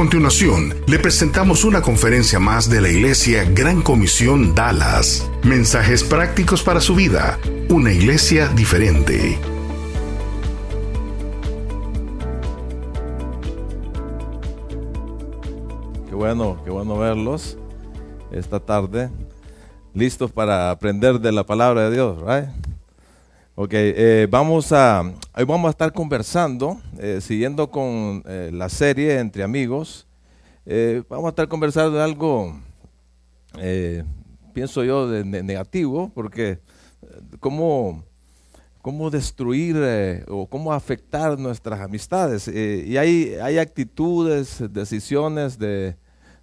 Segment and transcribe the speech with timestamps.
[0.00, 5.30] A continuación, le presentamos una conferencia más de la Iglesia Gran Comisión Dallas.
[5.44, 7.38] Mensajes prácticos para su vida.
[7.68, 9.38] Una iglesia diferente.
[16.08, 17.58] Qué bueno, qué bueno verlos
[18.32, 19.10] esta tarde.
[19.92, 22.69] Listos para aprender de la palabra de Dios, right?
[23.56, 25.02] Ok, eh, vamos a,
[25.36, 30.06] hoy vamos a estar conversando, eh, siguiendo con eh, la serie Entre Amigos.
[31.08, 32.54] vamos a estar conversando de algo,
[34.54, 36.60] pienso yo, de, negativo, porque
[37.40, 38.04] cómo,
[38.82, 39.76] cómo destruir
[40.28, 42.46] o cómo afectar nuestras amistades.
[42.46, 45.96] y hay, hay actitudes, decisiones de,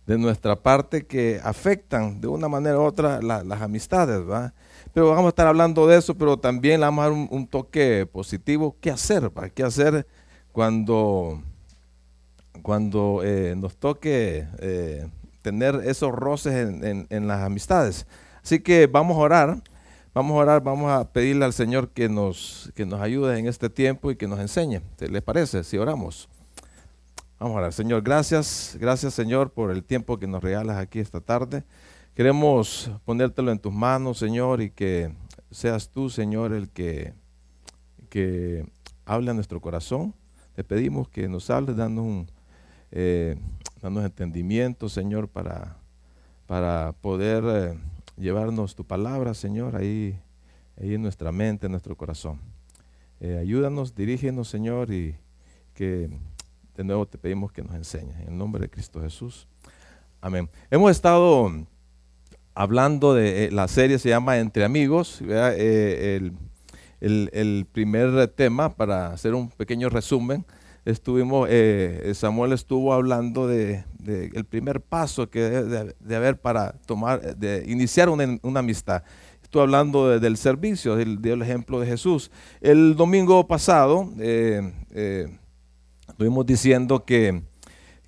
[0.06, 4.54] de, nuestra parte que afectan de una manera u otra las amistades, ¿verdad?
[4.98, 8.08] Pero vamos a estar hablando de eso, pero también le vamos a dar un, toque
[8.12, 8.76] positivo.
[8.82, 9.32] ¿Qué hacer?
[9.54, 10.08] ¿Qué hacer
[10.52, 11.40] cuando,
[12.64, 15.08] cuando eh, nos toque eh,
[15.44, 18.08] tener esos roces en, las amistades?
[18.44, 19.62] Así que vamos a orar.
[20.16, 23.70] Vamos a orar, vamos a pedirle al Señor que nos, que nos ayude en este
[23.70, 24.82] tiempo y que nos enseñe.
[24.98, 25.64] ¿Les parece?
[25.64, 26.28] Si oramos.
[27.38, 27.74] Vamos a orar.
[27.74, 28.76] Señor, gracias.
[28.80, 31.64] Gracias, Señor, por el tiempo que nos regalas aquí esta tarde.
[32.18, 35.14] Queremos ponértelo en tus manos, Señor, y que
[35.52, 37.14] seas tú, Señor, el que,
[38.10, 38.66] que
[39.06, 40.16] hable a nuestro corazón.
[40.56, 42.28] Te pedimos que nos hables, dando un
[42.90, 43.36] eh,
[43.84, 45.78] entendimiento, Señor, para,
[46.48, 47.80] para poder eh,
[48.18, 50.20] llevarnos tu palabra, Señor, ahí,
[50.82, 52.40] ahí en nuestra mente, en nuestro corazón.
[53.20, 55.16] Eh, ayúdanos, dirígenos, Señor, y
[55.76, 56.10] que
[56.76, 58.20] de nuevo te pedimos que nos enseñes.
[58.22, 59.48] En el nombre de Cristo Jesús.
[60.20, 60.50] Amén.
[60.72, 61.52] Hemos estado
[62.58, 65.22] hablando de eh, la serie, se llama Entre Amigos.
[65.22, 66.32] Eh,
[67.00, 70.44] el, primer tema, para hacer un pequeño resumen,
[70.84, 77.38] estuvimos, eh, Samuel estuvo hablando de, el primer paso que debe de, haber para tomar,
[77.38, 79.04] de iniciar una, amistad.
[79.44, 82.32] Estuvo hablando del servicio, del, ejemplo de Jesús.
[82.60, 84.10] El domingo pasado
[86.08, 87.44] estuvimos diciendo que,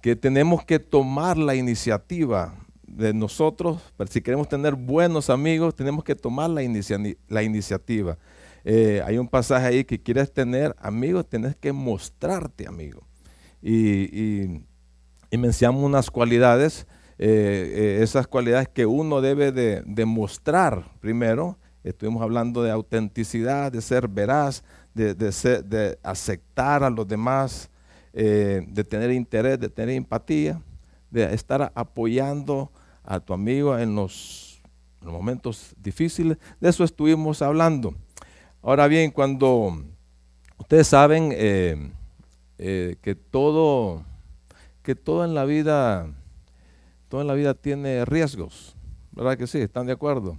[0.01, 2.55] que tenemos que tomar la iniciativa
[2.99, 6.61] de nosotros, si queremos tener buenos amigos, tenemos que tomar la,
[7.29, 8.17] la iniciativa.
[8.65, 13.07] Eh, hay un pasaje ahí que quieres tener amigos, tienes que mostrarte amigo.
[13.61, 14.63] Y,
[15.31, 21.57] mencionamos unas cualidades, eh, eh, esas cualidades que uno debe de, demostrar primero.
[21.83, 27.69] Estuvimos hablando de autenticidad, de ser veraz, de, de aceptar a los demás,
[28.11, 30.61] de tener interés, de tener empatía,
[31.09, 32.69] de estar apoyando
[33.09, 34.61] a tu amigo en los,
[35.01, 36.37] momentos difíciles.
[36.59, 37.95] De eso estuvimos hablando.
[38.61, 39.81] Ahora bien, cuando
[40.59, 41.91] ustedes saben eh,
[42.59, 44.03] eh, que todo,
[44.83, 46.07] que todo en la vida,
[47.07, 48.75] todo en la vida tiene riesgos,
[49.11, 49.57] ¿verdad que sí?
[49.57, 50.37] ¿Están de acuerdo?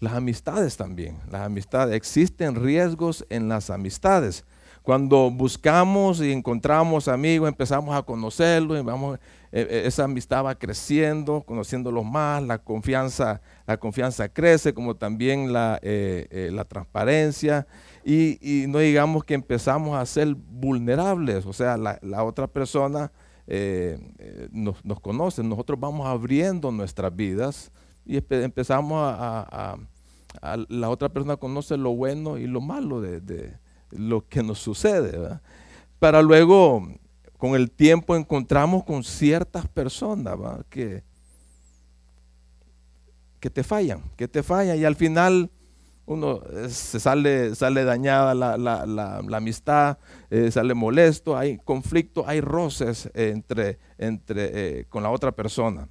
[0.00, 4.44] Las amistades también, las amistades, existen riesgos en las amistades.
[4.82, 9.20] Cuando buscamos y encontramos amigos, empezamos a conocerlos, y vamos,
[9.52, 15.52] eh, eh, esa amistad va creciendo, conociéndolos más, la confianza, la confianza crece, como también
[15.52, 17.66] la, eh, la transparencia,
[18.04, 23.12] y, no digamos que empezamos a ser vulnerables, o sea, la, otra persona
[24.52, 27.72] nos, nos, conoce, nosotros vamos abriendo nuestras vidas
[28.06, 29.76] y empezamos a,
[30.68, 33.52] la otra persona conoce lo bueno y lo malo de
[33.90, 35.40] lo que nos sucede,
[35.98, 36.86] para luego
[37.40, 40.36] con el tiempo encontramos con ciertas personas
[40.68, 41.02] que,
[43.40, 45.50] que te fallan, que te fallan y al final
[46.04, 49.96] uno eh, se sale, sale dañada la, amistad,
[50.28, 55.88] eh, sale molesto, hay conflicto, hay roces entre, entre, eh, con la otra persona.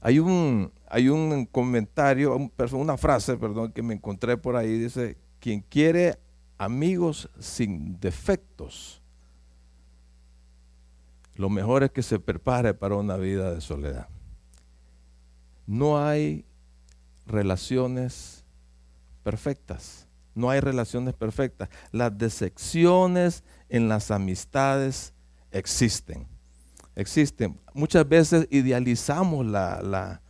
[0.00, 2.38] Hay un, hay un comentario,
[2.72, 6.16] una frase, perdón, que me encontré por ahí, dice, quien quiere
[6.58, 8.99] amigos sin defectos,
[11.40, 14.08] lo mejor es que se prepare para una vida de soledad.
[15.66, 16.44] No hay
[17.26, 18.44] relaciones
[19.22, 20.06] perfectas.
[20.34, 21.68] No hay relaciones perfectas.
[21.92, 25.14] Las decepciones en las amistades
[25.50, 26.26] existen.
[26.94, 27.58] Existen.
[27.74, 30.20] Muchas veces idealizamos la,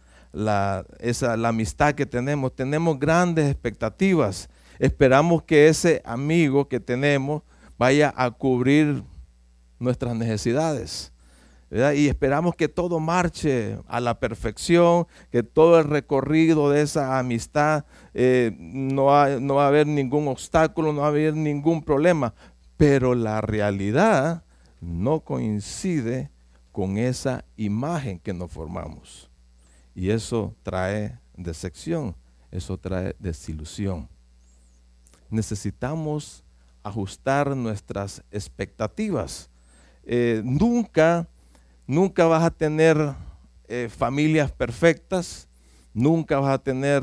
[1.01, 2.55] esa, la amistad que tenemos.
[2.55, 4.49] Tenemos grandes expectativas
[4.81, 7.43] Esperamos que ese amigo que tenemos
[7.77, 9.05] vaya a cubrir
[9.81, 11.13] nuestras necesidades.
[11.73, 17.85] Y esperamos que todo marche a la perfección, que todo el recorrido de esa amistad
[18.13, 22.35] eh, no, no va a haber ningún obstáculo, no va a haber ningún problema.
[22.77, 24.43] Pero la realidad
[24.81, 26.31] no coincide
[26.73, 29.31] con esa imagen que nos formamos.
[29.95, 32.17] Y eso trae decepción,
[32.51, 34.09] eso trae desilusión.
[35.29, 36.45] Necesitamos
[36.83, 39.51] ajustar nuestras expectativas.
[40.05, 41.29] Eh, nunca
[41.91, 42.97] Nunca vas a tener
[43.67, 45.49] eh, familias perfectas,
[45.93, 47.03] nunca vas a tener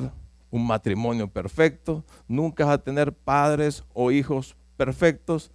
[0.49, 5.51] un matrimonio perfecto, nunca vas a tener padres o hijos perfectos,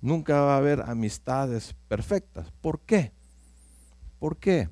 [0.00, 2.52] nunca va a haber amistades perfectas.
[2.60, 3.10] ¿Por qué?
[4.20, 4.68] ¿Por qué?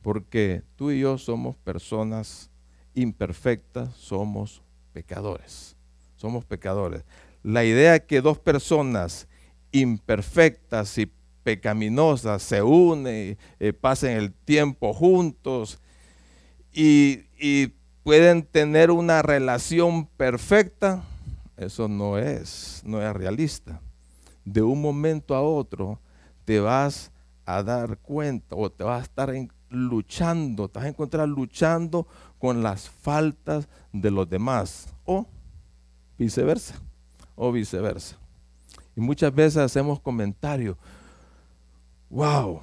[0.00, 2.52] Porque tú y yo somos personas
[2.94, 4.62] imperfectas, somos
[4.92, 5.76] pecadores.
[6.14, 7.04] Somos pecadores.
[7.42, 9.26] La idea que dos personas
[9.72, 11.10] imperfectas y
[11.42, 15.78] pecaminosas se unen, eh, pasen el tiempo juntos
[16.72, 17.24] y,
[18.04, 21.04] pueden tener una relación perfecta,
[21.56, 23.80] eso no es, no es realista.
[24.44, 26.00] De un momento a otro
[26.44, 27.12] te vas
[27.44, 29.32] a dar cuenta o te vas a estar
[29.70, 32.08] luchando, te vas a encontrar luchando
[32.40, 35.28] con las faltas de los demás o
[36.18, 36.74] viceversa,
[37.36, 38.21] o viceversa.
[38.96, 40.76] Y muchas veces hacemos comentarios,
[42.10, 42.60] wow,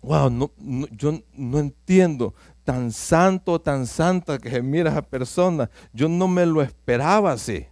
[0.00, 0.50] wow, no,
[0.92, 2.34] yo no entiendo,
[2.64, 7.66] tan santo, tan santa que mira a esa persona, yo no me lo esperaba así.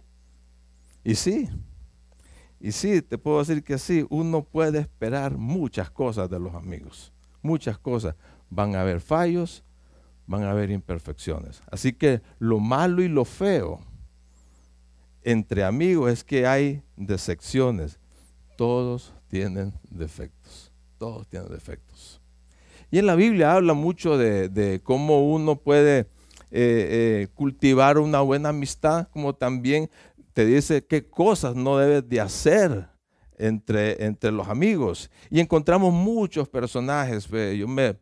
[1.03, 1.49] Y sí,
[2.59, 7.11] y sí, te puedo decir que sí, uno puede esperar muchas cosas de los amigos,
[7.41, 8.15] muchas cosas.
[8.49, 9.63] Van a haber fallos,
[10.27, 11.61] van a haber imperfecciones.
[11.71, 13.79] Así que lo malo y lo feo
[15.23, 17.99] entre amigos es que hay decepciones.
[18.57, 20.71] Todos tienen defectos.
[20.97, 22.21] Todos tienen defectos.
[22.91, 26.07] Y en la Biblia habla mucho de, cómo uno puede eh,
[26.51, 29.89] eh, cultivar una buena amistad, como también
[30.33, 32.89] te dice qué cosas no debes de hacer
[33.37, 35.09] entre, entre los amigos.
[35.29, 37.27] Y encontramos muchos personajes.
[37.27, 37.95] Yo me,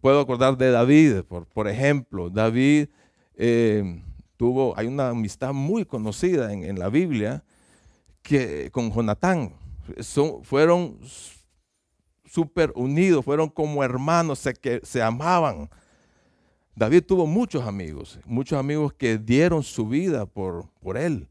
[0.00, 2.28] puedo acordar de David, por, por ejemplo.
[2.28, 2.88] David
[3.36, 4.02] eh,
[4.44, 7.42] tuvo, hay una amistad muy conocida en, la Biblia
[8.20, 9.54] que, con Jonatán
[10.42, 10.98] fueron
[12.26, 15.70] súper unidos, fueron como hermanos, se, que, se amaban.
[16.76, 21.26] David tuvo muchos amigos, muchos amigos que dieron su vida por, por él.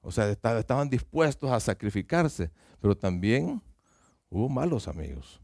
[0.00, 2.50] O sea, estaban dispuestos a sacrificarse,
[2.80, 3.60] pero también
[4.30, 5.38] hubo malos amigos.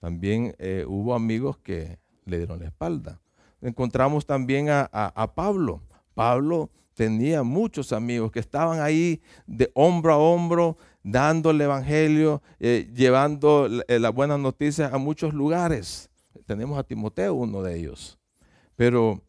[0.00, 3.22] También eh, hubo amigos que le dieron la espalda.
[3.62, 5.80] Encontramos también a, a Pablo.
[6.16, 12.90] Pablo tenía muchos amigos que estaban ahí de hombro a hombro, dando el Evangelio, eh,
[12.94, 16.08] llevando eh, las buenas noticias a muchos lugares.
[16.46, 18.18] Tenemos a Timoteo, uno de ellos.
[18.76, 19.22] Pero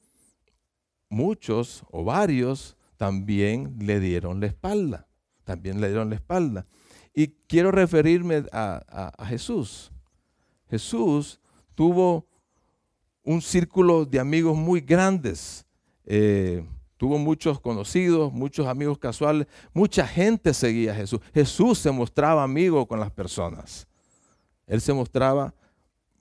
[1.09, 5.09] muchos o varios también le dieron la espalda.
[5.43, 6.65] También le dieron la espalda.
[7.13, 9.91] Y quiero referirme a, Jesús.
[10.69, 11.41] Jesús
[11.75, 12.25] tuvo
[13.23, 15.65] un círculo de amigos muy grandes.
[16.05, 16.63] Eh,
[16.97, 21.21] Tuvo muchos conocidos, muchos amigos casuales, mucha gente seguía a Jesús.
[21.33, 23.87] Jesús se mostraba amigo con las personas.
[24.65, 25.53] Él se mostraba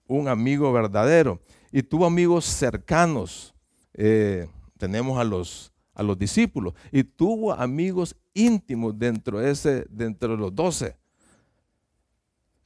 [0.06, 1.40] un amigo verdadero
[1.72, 3.54] y tuvo amigos cercanos.
[3.94, 10.32] Eh, tenemos a los, a los discípulos y tuvo amigos íntimos dentro de, ese, dentro
[10.32, 10.96] de los doce.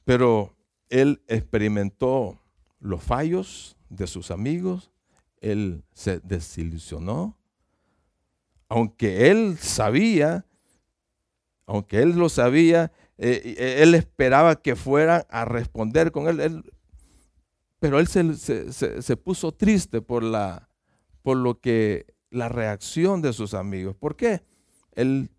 [0.03, 0.53] Pero
[0.89, 2.41] él experimentó
[2.79, 4.91] los fallos de sus amigos,
[5.39, 7.37] él se desilusionó,
[8.71, 10.45] aunque él sabía,
[11.65, 16.63] aunque él lo sabía, eh, eh, él esperaba que fueran a responder con él,
[17.79, 20.69] pero él se, puso triste por, la,
[21.21, 23.93] por lo que la reacción de sus amigos.
[23.97, 24.41] ¿Por qué?
[24.93, 25.29] Él,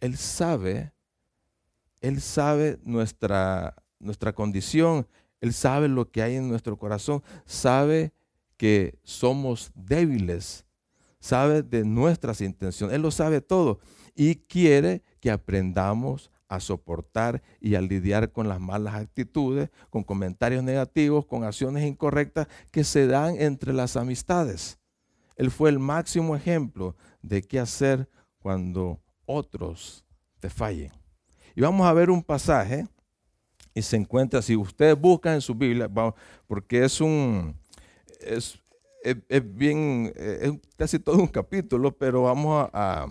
[0.00, 0.94] él sabe,
[2.00, 5.06] él sabe nuestra, nuestra condición,
[5.42, 8.14] él sabe lo que hay en nuestro corazón, sabe
[8.56, 10.64] que somos débiles
[11.22, 13.78] sabe de nuestras intenciones, Él lo sabe todo
[14.14, 20.62] y quiere que aprendamos a soportar y a lidiar con las malas actitudes, con comentarios
[20.62, 24.78] negativos, con acciones incorrectas que se dan entre las amistades.
[25.36, 30.04] Él fue el máximo ejemplo de qué hacer cuando otros
[30.40, 30.92] te fallen.
[31.54, 32.86] Y vamos a ver un pasaje
[33.72, 35.88] y se encuentra, si ustedes buscan en su Biblia,
[36.46, 37.56] porque es un,
[38.20, 38.61] es,
[39.02, 43.06] es, bien, es casi todo un capítulo, pero vamos a,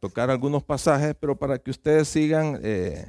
[0.00, 3.06] tocar algunos pasajes, pero para que ustedes sigan eh,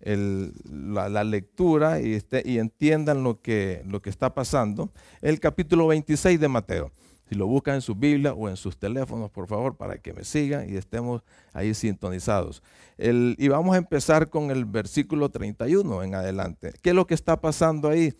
[0.00, 4.90] la, lectura y, este, y entiendan lo que, lo que está pasando.
[5.20, 6.92] El capítulo 26 de Mateo.
[7.30, 10.24] Si lo buscan en su Biblia o en sus teléfonos, por favor, para que me
[10.24, 11.22] sigan y estemos
[11.52, 12.60] ahí sintonizados.
[12.98, 16.72] y vamos a empezar con el versículo 31 en adelante.
[16.82, 18.14] ¿Qué es lo que está pasando ahí?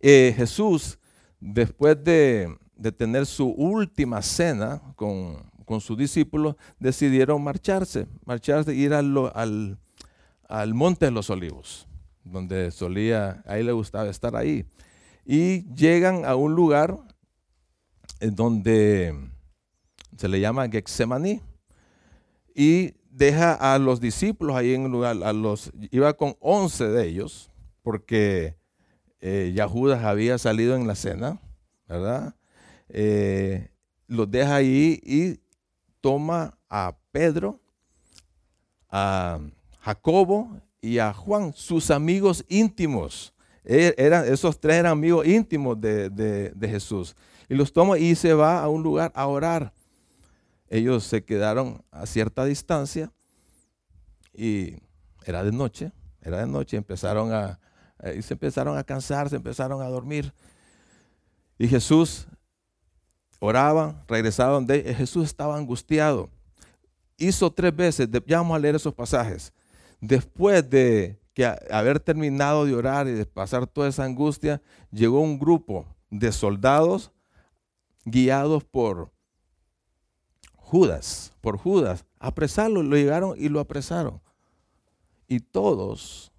[0.00, 0.98] Eh, Jesús,
[1.40, 2.56] después de,
[2.96, 9.78] tener su última cena con, sus discípulos, decidieron marcharse, marcharse, ir al,
[10.74, 11.88] Monte de los Olivos,
[12.24, 14.66] donde solía, ahí le gustaba estar ahí.
[15.24, 16.98] Y llegan a un lugar
[18.20, 19.14] donde
[20.16, 21.40] se le llama Gexemaní
[22.54, 27.08] y deja a los discípulos ahí en un lugar, a los, iba con 11 de
[27.08, 27.50] ellos,
[27.82, 28.56] porque
[29.24, 31.40] eh, ya Judas había salido en la cena,
[31.88, 32.34] ¿verdad?
[32.88, 33.70] Eh,
[34.08, 35.38] los deja ahí y
[36.00, 37.60] toma a Pedro,
[38.90, 39.38] a
[39.80, 43.32] Jacobo y a Juan, sus amigos íntimos.
[43.64, 47.14] E, eran, esos tres eran amigos íntimos de, de Jesús
[47.48, 49.72] y los toma y se va a un lugar a orar.
[50.68, 53.12] Ellos se quedaron a cierta distancia
[54.34, 54.78] y
[55.24, 57.60] era de noche, era de noche, empezaron a,
[58.02, 60.32] eh, se empezaron a cansar, se empezaron a dormir.
[61.58, 62.26] Y Jesús
[63.38, 66.28] oraba, regresaba donde Jesús estaba angustiado.
[67.16, 69.52] Hizo tres veces, ya vamos a leer esos pasajes.
[70.00, 75.38] Después de que haber terminado de orar y de pasar toda esa angustia, llegó un
[75.38, 77.12] grupo de soldados
[78.04, 79.10] guiados por
[80.56, 84.20] Judas, por Judas, apresarlo, lo llegaron y lo apresaron.
[85.28, 86.31] Y todos,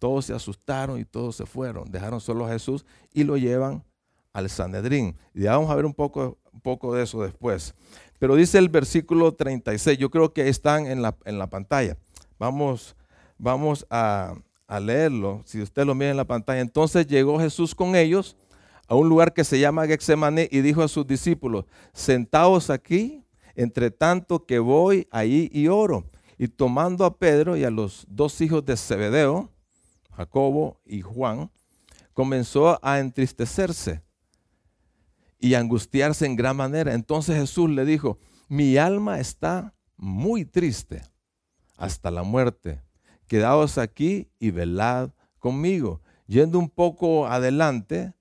[0.00, 3.84] todos se asustaron y todos se fueron, dejaron solo a Jesús y lo llevan
[4.32, 5.16] al Sanedrín.
[5.34, 7.74] Y vamos a ver un poco, un poco de eso después.
[8.18, 11.96] Pero dice el versículo 36, yo creo que están en la, en la pantalla.
[12.38, 12.96] Vamos,
[13.38, 14.34] vamos a,
[14.66, 16.60] a leerlo, si usted lo mira en la pantalla.
[16.60, 18.36] Entonces llegó Jesús con ellos
[18.88, 23.90] a un lugar que se llama Gexemaní y dijo a sus discípulos, sentaos aquí, entre
[23.90, 26.04] tanto que voy ahí y oro.
[26.38, 29.50] Y tomando a Pedro y a los dos hijos de Zebedeo,
[30.20, 31.50] Jacobo y Juan,
[32.12, 34.02] comenzó a entristecerse
[35.38, 36.92] y angustiarse en gran manera.
[36.94, 41.02] Entonces Jesús le dijo, mi alma está muy triste
[41.78, 42.82] hasta la muerte.
[43.26, 46.02] Quedaos aquí y velad conmigo.
[46.26, 48.12] Yendo un poco adelante,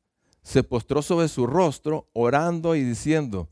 [0.42, 3.50] se postró sobre su rostro, orando y diciendo,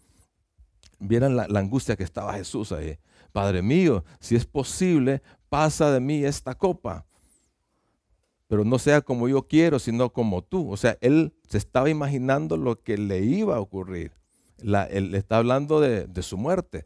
[0.99, 2.97] vieran la, angustia que estaba Jesús ahí.
[3.33, 7.05] Padre mío, si es posible, pasa de mí esta copa.
[8.47, 10.71] Pero no sea como yo quiero, sino como tú.
[10.71, 14.13] O sea, él se estaba imaginando lo que le iba a ocurrir.
[14.89, 16.85] él está hablando de, su muerte.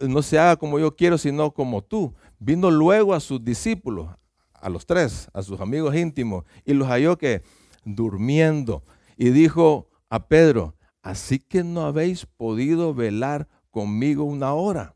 [0.00, 2.14] no se haga como yo quiero, sino como tú.
[2.38, 4.08] Vino luego a sus discípulos,
[4.52, 7.42] a los tres, a sus amigos íntimos, y los halló que
[7.84, 8.82] durmiendo
[9.16, 14.94] y dijo a Pedro, así que no habéis podido velar conmigo una hora.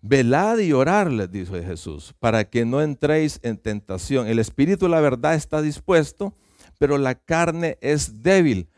[0.00, 4.28] Velad y orar, les dijo Jesús, para que no entréis en tentación.
[4.28, 6.34] El espíritu, la verdad, está dispuesto,
[6.78, 8.68] pero la carne es débil.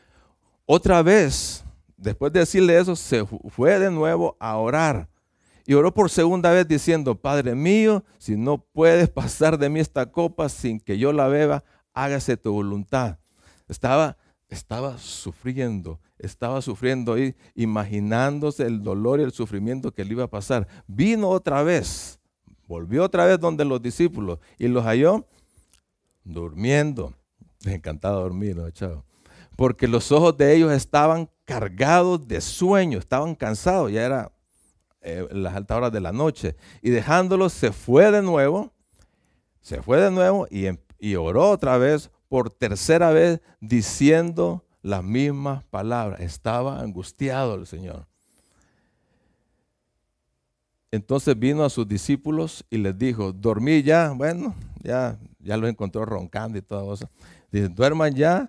[0.64, 1.64] Otra vez,
[1.96, 5.08] después de decirle eso, se fue de nuevo a orar.
[5.66, 10.06] Y oró por segunda vez diciendo, Padre mío, si no puedes pasar de mí esta
[10.06, 13.18] copa sin que yo la beba, hágase tu voluntad.
[13.68, 14.16] Estaba,
[14.50, 20.30] estaba sufriendo, estaba sufriendo ahí, imaginándose el dolor y el sufrimiento que le iba a
[20.30, 20.66] pasar.
[20.88, 22.18] Vino otra vez,
[22.66, 25.26] volvió otra vez donde los discípulos y los halló
[26.24, 27.14] durmiendo.
[27.64, 28.66] Les encantaba dormir, ¿no?
[29.56, 34.32] Porque los ojos de ellos estaban cargados de sueño, estaban cansados, ya era
[35.00, 36.56] eh, las altas horas de la noche.
[36.82, 38.72] Y dejándolos, se fue de nuevo,
[39.60, 45.02] se fue de nuevo y, em, y oró otra vez por tercera vez diciendo las
[45.02, 46.20] mismas palabras.
[46.20, 48.06] Estaba angustiado el Señor.
[50.92, 56.04] Entonces vino a sus discípulos y les dijo, dormí ya, bueno, ya, ya los encontró
[56.04, 57.10] roncando y todo eso.
[57.50, 58.48] Dice, duerman ya,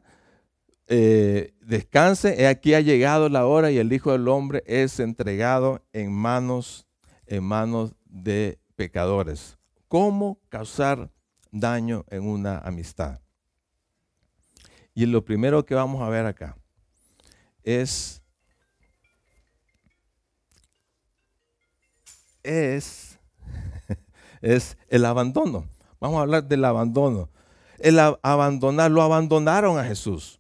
[0.88, 5.81] eh, descansen, he aquí ha llegado la hora y el Hijo del Hombre es entregado
[5.91, 6.85] en manos,
[7.25, 9.57] en manos de pecadores.
[9.88, 11.09] ¿Cómo causar
[11.51, 13.19] daño en una amistad?
[14.93, 16.57] Y lo primero que vamos a ver acá
[17.63, 18.21] es,
[22.43, 23.19] es,
[24.41, 25.65] es el abandono.
[26.00, 27.29] Vamos a hablar del abandono.
[27.79, 30.39] El abandonar, lo abandonaron a Jesús.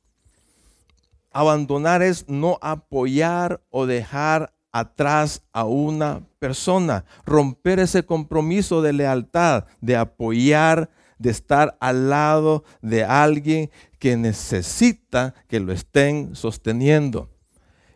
[1.31, 9.65] Abandonar es no apoyar o dejar atrás a una persona, romper ese compromiso de lealtad,
[9.81, 10.89] de apoyar,
[11.19, 13.69] de estar al lado de alguien
[14.01, 17.29] que necesita que lo estén sosteniendo.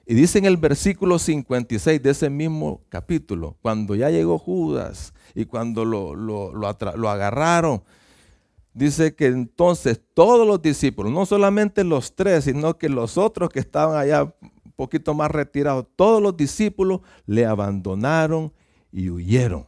[0.05, 5.45] Y dice en el versículo 56 de ese mismo capítulo, cuando ya llegó Judas y
[5.45, 7.81] cuando lo, lo, lo, agarraron,
[8.71, 13.59] dice que entonces todos los discípulos, no solamente los tres, sino que los otros que
[13.59, 18.53] estaban allá un poquito más retirados, todos los discípulos le abandonaron
[18.91, 19.65] y huyeron.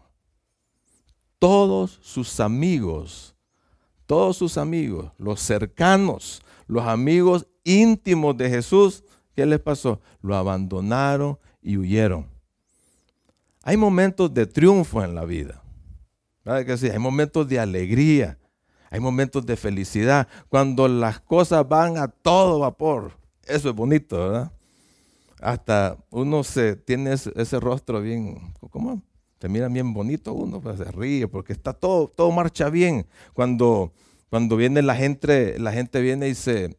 [1.40, 3.37] Todos sus amigos,
[4.08, 9.04] todos sus amigos, los cercanos, los amigos íntimos de Jesús,
[9.38, 10.02] ¿Qué les pasó?
[10.24, 12.26] Lo abandonaron y huyeron.
[13.62, 15.62] Hay momentos de triunfo en la vida.
[16.44, 16.90] ¿Verdad que sí?
[16.90, 18.40] Hay momentos de alegría.
[18.90, 20.28] Hay momentos de felicidad.
[20.50, 23.12] Cuando las cosas van a todo vapor.
[23.44, 24.52] Eso es bonito, ¿verdad?
[25.40, 29.04] Hasta uno se tiene ese, rostro bien, ¿cómo?
[29.40, 33.06] Se mira bien bonito uno, pues se ríe porque está todo, todo marcha bien.
[33.34, 33.94] Cuando,
[34.30, 36.78] cuando viene la gente, la gente viene y se,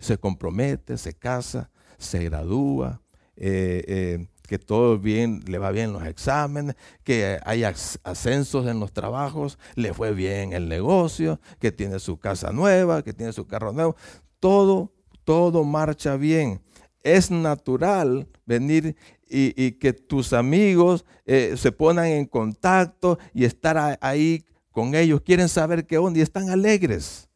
[0.00, 3.02] se compromete, se casa, se gradúa,
[3.36, 8.92] eh, eh, que todo bien, le va bien los exámenes, que hay ascensos en los
[8.92, 13.72] trabajos, le fue bien el negocio, que tiene su casa nueva, que tiene su carro
[13.72, 13.96] nuevo.
[14.40, 14.92] Todo,
[15.24, 16.60] todo marcha bien.
[17.02, 18.96] Es natural venir
[19.32, 25.22] y, que tus amigos eh, se pongan en contacto y estar ahí con ellos.
[25.22, 27.28] Quieren saber qué onda y están alegres.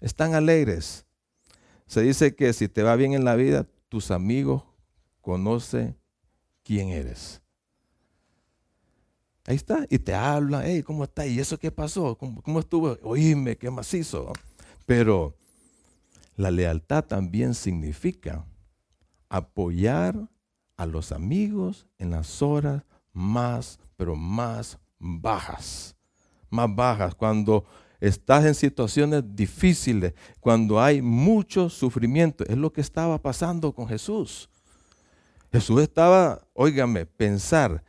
[0.00, 1.06] Están alegres.
[1.86, 4.64] Se dice que si te va bien en la vida, tus amigos
[5.20, 5.96] conocen
[6.62, 7.40] quién eres.
[9.44, 11.26] Ahí está, y te hablan, hey, ¿cómo está?
[11.26, 12.16] ¿Y eso qué pasó?
[12.16, 12.96] ¿Cómo, estuvo?
[13.02, 14.32] Oíme, qué macizo.
[14.86, 15.36] Pero
[16.36, 18.46] la lealtad también significa
[19.28, 20.14] apoyar
[20.82, 25.94] a los amigos en las horas más, pero más bajas.
[26.50, 27.64] Más bajas, cuando
[28.00, 32.44] estás en situaciones difíciles, cuando hay mucho sufrimiento.
[32.48, 34.50] Es lo que estaba pasando con Jesús.
[35.52, 37.84] Jesús estaba, óigame, pensar,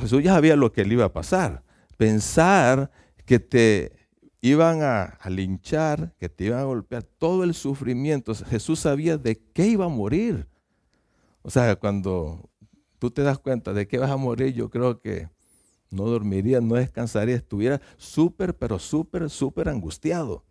[0.00, 1.62] Jesús ya sabía lo que le iba a pasar.
[1.98, 2.90] Pensar
[3.26, 3.92] que te
[4.40, 8.34] iban a, linchar, que te iban a golpear, todo el sufrimiento.
[8.34, 10.48] Jesús sabía de qué iba a morir.
[11.46, 12.48] O sea, cuando
[12.98, 15.28] tú te das cuenta de qué vas a morir, yo creo que
[15.90, 20.42] no dormiría, no descansaría, estuviera súper, pero súper, súper angustiado.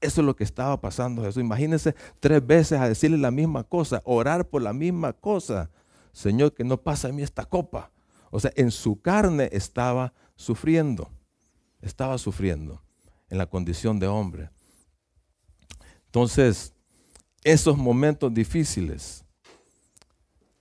[0.00, 1.42] Eso es lo que estaba pasando Jesús.
[1.42, 5.70] Imagínense tres veces a decirle la misma cosa, orar por la misma cosa.
[6.12, 7.92] Señor, que no pasa a mí esta copa.
[8.30, 11.10] O sea, en su carne estaba sufriendo.
[11.82, 12.82] Estaba sufriendo
[13.28, 14.48] en la condición de hombre.
[16.06, 16.72] Entonces,
[17.44, 19.26] esos momentos difíciles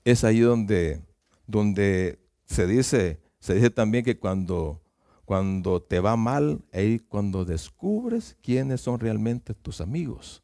[0.04, 1.02] es ahí donde,
[1.48, 4.82] donde se dice, se dice también que cuando,
[5.26, 10.44] cuando te va mal, ahí cuando descubres quiénes son realmente tus amigos.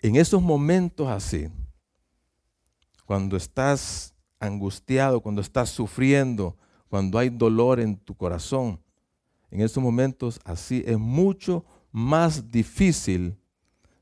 [0.00, 1.48] En esos momentos así,
[3.04, 6.56] cuando estás angustiado, cuando estás sufriendo,
[6.88, 8.80] cuando hay dolor en tu corazón,
[9.50, 13.36] en esos momentos así es mucho más difícil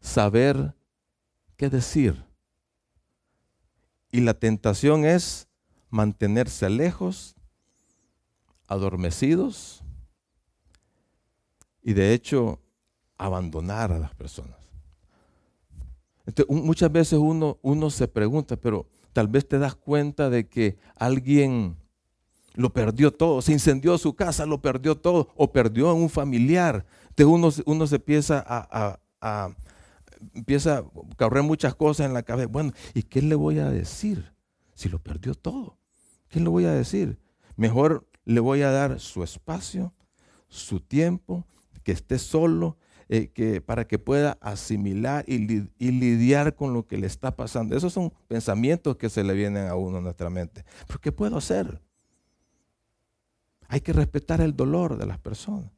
[0.00, 0.74] saber
[1.56, 2.24] qué decir.
[4.14, 5.48] Y la tentación es
[5.90, 7.34] mantenerse lejos,
[8.68, 9.82] adormecidos
[11.82, 12.60] y de hecho
[13.18, 14.56] abandonar a las personas.
[16.48, 21.76] muchas veces uno, uno se pregunta, pero tal vez te das cuenta de que alguien
[22.54, 26.86] lo perdió todo, se incendió su casa, lo perdió todo, o perdió a un familiar.
[27.08, 29.50] Entonces uno, uno se empieza a, a,
[30.34, 30.84] empieza a
[31.16, 32.48] correr muchas cosas en la cabeza.
[32.48, 34.32] Bueno, ¿y qué le voy a decir
[34.74, 35.78] si lo perdió todo?
[36.28, 37.18] ¿Qué le voy a decir?
[37.56, 39.94] Mejor le voy a dar su espacio,
[40.48, 41.46] su tiempo,
[41.82, 45.38] que esté solo, eh, que, para que pueda asimilar y,
[45.78, 47.76] lidiar con lo que le está pasando.
[47.76, 50.64] Esos son pensamientos que se le vienen a uno en nuestra mente.
[50.86, 51.82] Pero ¿qué puedo hacer?
[53.68, 55.70] Hay que respetar el dolor de las personas.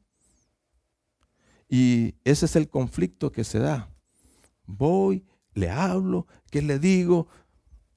[1.69, 3.89] Y ese es el conflicto que se da.
[4.67, 7.27] Voy, le hablo, ¿qué le digo?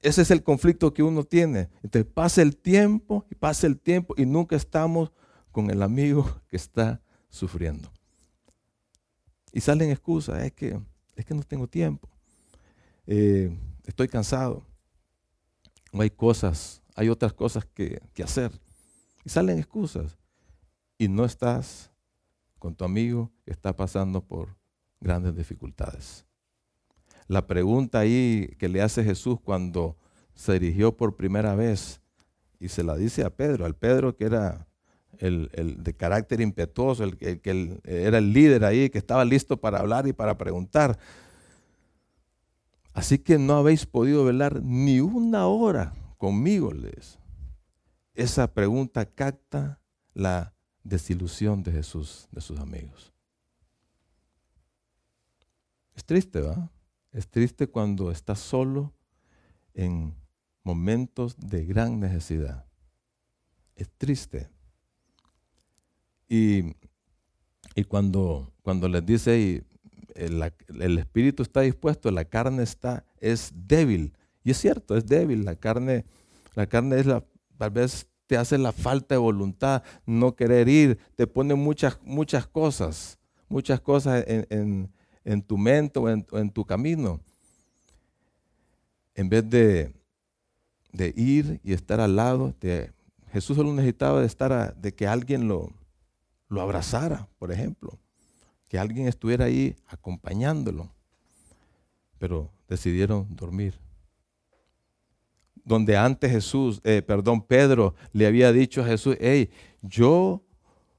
[0.01, 1.69] Ese es el conflicto que uno tiene.
[1.83, 5.11] Entonces pasa el tiempo y pasa el tiempo y nunca estamos
[5.51, 7.91] con el amigo que está sufriendo.
[9.53, 10.79] Y salen excusas, es que,
[11.15, 12.09] es que no tengo tiempo,
[13.05, 14.63] eh, estoy cansado,
[15.91, 18.51] no hay cosas, hay otras cosas que, que hacer.
[19.25, 20.17] Y salen excusas
[20.97, 21.91] y no estás
[22.59, 24.55] con tu amigo que está pasando por
[25.01, 26.25] grandes dificultades.
[27.27, 29.97] La pregunta ahí que le hace Jesús cuando
[30.35, 32.01] se dirigió por primera vez
[32.59, 34.67] y se la dice a Pedro, al Pedro que era
[35.17, 35.49] el,
[35.83, 40.13] de carácter impetuoso, el, que era el líder ahí, que estaba listo para hablar y
[40.13, 40.97] para preguntar.
[42.93, 47.19] Así que no habéis podido velar ni una hora conmigo, les.
[48.13, 49.79] Esa pregunta capta
[50.13, 50.53] la
[50.83, 53.13] desilusión de Jesús, de sus amigos.
[55.95, 56.69] Es triste, ¿va?
[57.11, 58.93] Es triste cuando estás solo
[59.73, 60.15] en
[60.63, 62.65] momentos de gran necesidad.
[63.75, 64.49] Es triste.
[66.29, 66.75] Y,
[67.87, 69.65] cuando, cuando les dice,
[70.15, 74.13] el, el, espíritu está dispuesto, la carne está, es débil.
[74.43, 75.43] Y es cierto, es débil.
[75.43, 76.05] La carne,
[76.55, 77.25] la carne es la,
[77.57, 82.47] tal vez te hace la falta de voluntad, no querer ir, te pone muchas, muchas
[82.47, 83.19] cosas,
[83.49, 84.89] muchas cosas en,
[85.41, 87.19] tu mente o en, tu camino.
[89.13, 89.93] En vez de,
[91.15, 92.91] ir y estar al lado, de,
[93.31, 95.71] Jesús solo necesitaba de estar, de que alguien lo,
[96.49, 97.97] lo abrazara, por ejemplo,
[98.67, 100.91] que alguien estuviera ahí acompañándolo,
[102.17, 103.73] pero decidieron dormir
[105.63, 109.49] donde antes Jesús, eh, perdón, Pedro le había dicho a Jesús, hey,
[109.81, 110.43] yo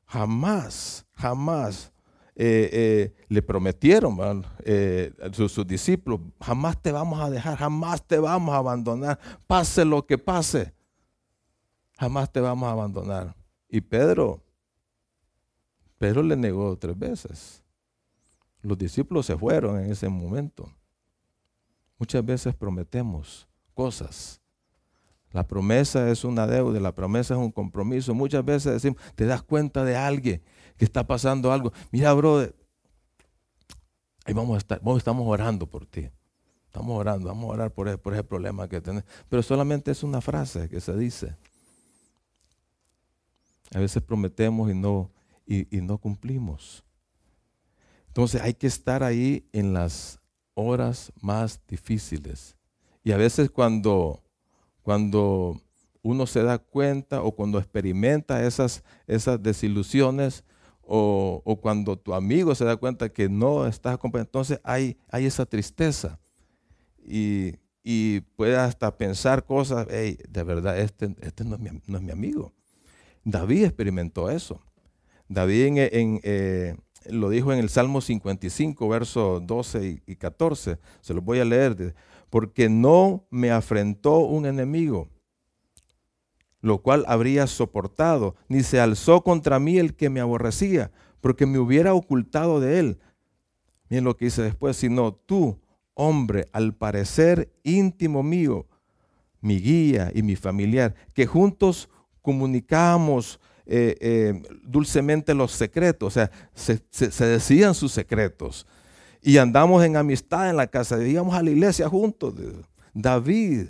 [0.06, 1.91] jamás, jamás
[2.34, 8.54] eh, eh, le prometieron a sus, discípulos, jamás te vamos a dejar, jamás te vamos
[8.54, 10.72] a abandonar, pase lo que pase,
[11.98, 13.36] jamás te vamos a abandonar.
[13.68, 14.42] Y Pedro,
[15.98, 17.62] Pedro le negó tres veces.
[18.62, 20.70] Los discípulos se fueron en ese momento.
[21.98, 24.42] Muchas veces prometemos cosas
[25.32, 28.14] la promesa es una deuda, la promesa es un compromiso.
[28.14, 30.42] Muchas veces decimos, te das cuenta de alguien
[30.76, 31.72] que está pasando algo.
[31.90, 32.54] Mira, brother,
[34.24, 36.08] ahí vamos a estar, vamos, estamos orando por ti.
[36.66, 39.04] Estamos orando, vamos a orar por ese, por ese problema que tienes.
[39.28, 41.36] Pero solamente es una frase que se dice.
[43.74, 45.10] A veces prometemos y no,
[45.46, 46.82] y no cumplimos.
[48.08, 50.20] Entonces hay que estar ahí en las
[50.54, 52.56] horas más difíciles.
[53.04, 54.22] Y a veces cuando
[54.82, 55.60] cuando
[56.02, 60.44] uno se da cuenta o cuando experimenta esas, esas desilusiones
[60.94, 65.46] o, cuando tu amigo se da cuenta que no estás acompañado, entonces hay, hay esa
[65.46, 66.20] tristeza.
[67.02, 72.52] Y, y puede hasta pensar cosas, hey, de verdad, este, este no, es mi, amigo.
[73.24, 74.60] David experimentó eso.
[75.28, 76.76] David eh,
[77.06, 80.78] lo dijo en el Salmo 55, versos 12 y, y 14.
[81.00, 81.94] Se los voy a leer
[82.28, 85.08] porque no me afrentó un enemigo,
[86.62, 91.58] lo cual habría soportado, ni se alzó contra mí el que me aborrecía, porque me
[91.58, 92.98] hubiera ocultado de él.
[93.90, 95.58] Miren lo que dice después, sino tú,
[95.92, 98.66] hombre, al parecer íntimo mío,
[99.40, 101.90] mi guía y mi familiar, que juntos
[102.22, 108.66] comunicábamos eh, eh, dulcemente los secretos, o sea, se decían sus secretos
[109.22, 112.34] y andamos en amistad en la casa, íbamos a la iglesia juntos.
[112.92, 113.68] David,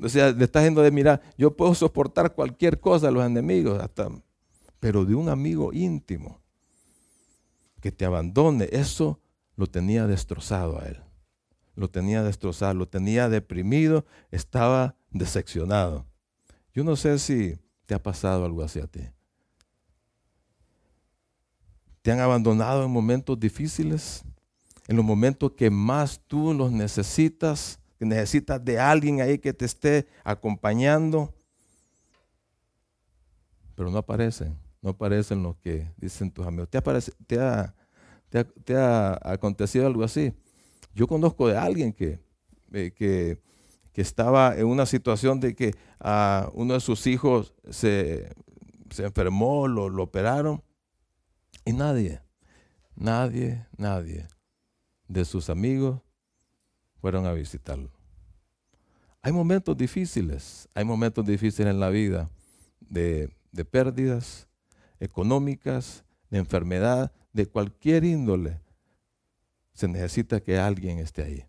[0.00, 3.80] o sea, le está diciendo de mirar, yo puedo soportar cualquier cosa de los enemigos,
[3.80, 4.08] hasta,
[4.80, 6.40] pero de un amigo íntimo
[7.80, 9.20] que te abandone, eso
[9.56, 11.00] lo tenía destrozado a él.
[11.74, 16.06] Lo tenía destrozado, lo tenía deprimido, estaba decepcionado.
[16.74, 19.00] Yo no sé si te ha pasado algo así a ti.
[22.02, 24.24] ¿Te han abandonado en momentos difíciles?
[24.88, 30.06] en los momentos que más tú los necesitas, necesitas de alguien ahí que te esté
[30.24, 31.34] acompañando,
[33.74, 36.68] pero no aparecen, no aparecen los que dicen tus amigos.
[36.68, 36.80] ¿Te,
[37.26, 37.74] te, ha,
[38.28, 40.32] te, ha, acontecido algo así?
[40.94, 42.20] Yo conozco de alguien que,
[42.72, 43.40] eh, que,
[43.92, 48.34] que, estaba en una situación de que a uno de sus hijos se,
[48.90, 50.62] se enfermó, lo, lo operaron,
[51.64, 52.20] y nadie,
[52.94, 54.26] nadie, nadie
[55.08, 56.00] de sus amigos
[57.02, 57.90] fueron a visitarlo.
[59.22, 62.30] Hay momentos difíciles, hay momentos difíciles en la vida
[62.80, 63.28] de,
[63.70, 64.46] pérdidas
[65.00, 68.60] económicas, de enfermedad, de cualquier índole.
[69.72, 71.44] Se necesita que alguien esté ahí.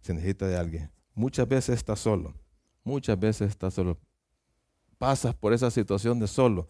[0.00, 0.90] Se necesita de alguien.
[1.14, 2.34] Muchas veces estás solo,
[2.84, 3.98] muchas veces estás solo.
[4.96, 6.68] Pasas por esa situación de solo.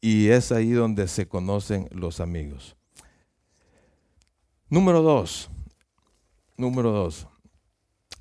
[0.00, 2.76] Y es ahí donde se conocen los amigos.
[4.70, 5.50] Número dos,
[6.60, 7.26] número dos,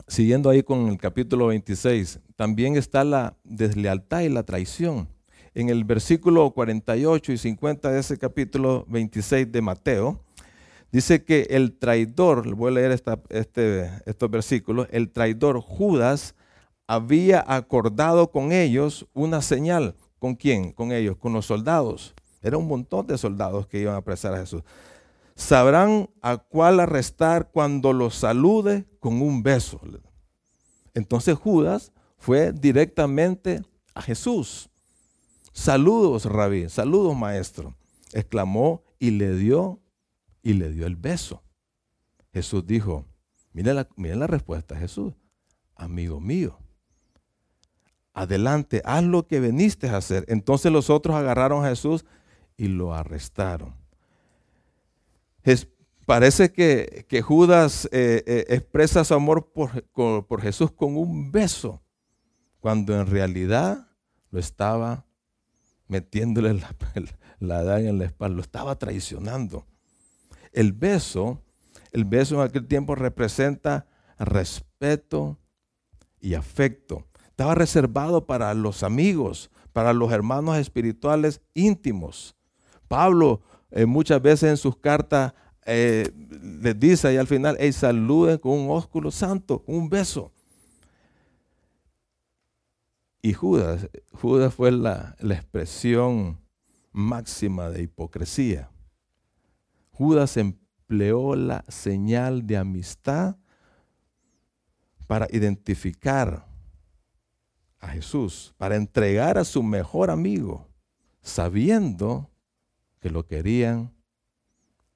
[0.08, 5.10] siguiendo ahí con el capítulo 26, también está la deslealtad y la traición.
[5.56, 10.24] en el versículo 48 y 50 de ese capítulo 26 de Mateo,
[10.92, 16.36] dice que el traidor, voy a leer este, estos versículos, el traidor Judas
[16.88, 19.96] había acordado con ellos una señal.
[20.18, 20.72] ¿Con quién?
[20.72, 22.14] Con ellos, con los soldados.
[22.42, 24.64] Era un montón de soldados que iban a apresar a Jesús.
[25.40, 29.80] Sabrán a cuál arrestar cuando los salude con un beso.
[30.94, 33.64] Entonces Judas fue directamente
[33.96, 34.70] a Jesús.
[35.54, 37.74] Saludos, rabí, saludos, maestro.
[38.12, 39.80] Exclamó y le dio
[40.44, 41.42] y le dio el beso.
[42.34, 43.06] Jesús dijo,
[43.54, 45.14] miren la, la respuesta, Jesús,
[45.74, 46.60] amigo mío,
[48.14, 50.26] adelante, haz lo que veniste a hacer.
[50.28, 52.04] Entonces los otros agarraron a Jesús
[52.58, 53.79] y lo arrestaron.
[56.06, 61.82] Parece que, Judas eh, eh, expresa su amor por, Jesús con un beso,
[62.60, 63.88] cuando en realidad
[64.32, 65.06] lo estaba
[65.88, 66.76] metiéndole la,
[67.40, 69.66] la daña en la espalda, lo estaba traicionando.
[70.52, 71.44] El beso,
[71.92, 75.38] el beso en aquel tiempo representa respeto
[76.20, 77.08] y afecto.
[77.28, 82.36] Estaba reservado para los amigos, para los hermanos espirituales íntimos.
[82.88, 85.34] Pablo eh, muchas veces en sus cartas
[85.66, 86.12] eh,
[86.62, 90.32] les dice ahí al final, hey, saluden con un ósculo santo, un beso.
[93.22, 96.40] Y Judas, Judas fue la, la expresión
[96.92, 98.72] máxima de hipocresía.
[99.92, 103.36] Judas empleó la señal de amistad
[105.06, 106.48] para identificar
[107.80, 110.68] a Jesús, para entregar a su mejor amigo,
[111.22, 112.30] sabiendo
[113.00, 113.94] que lo querían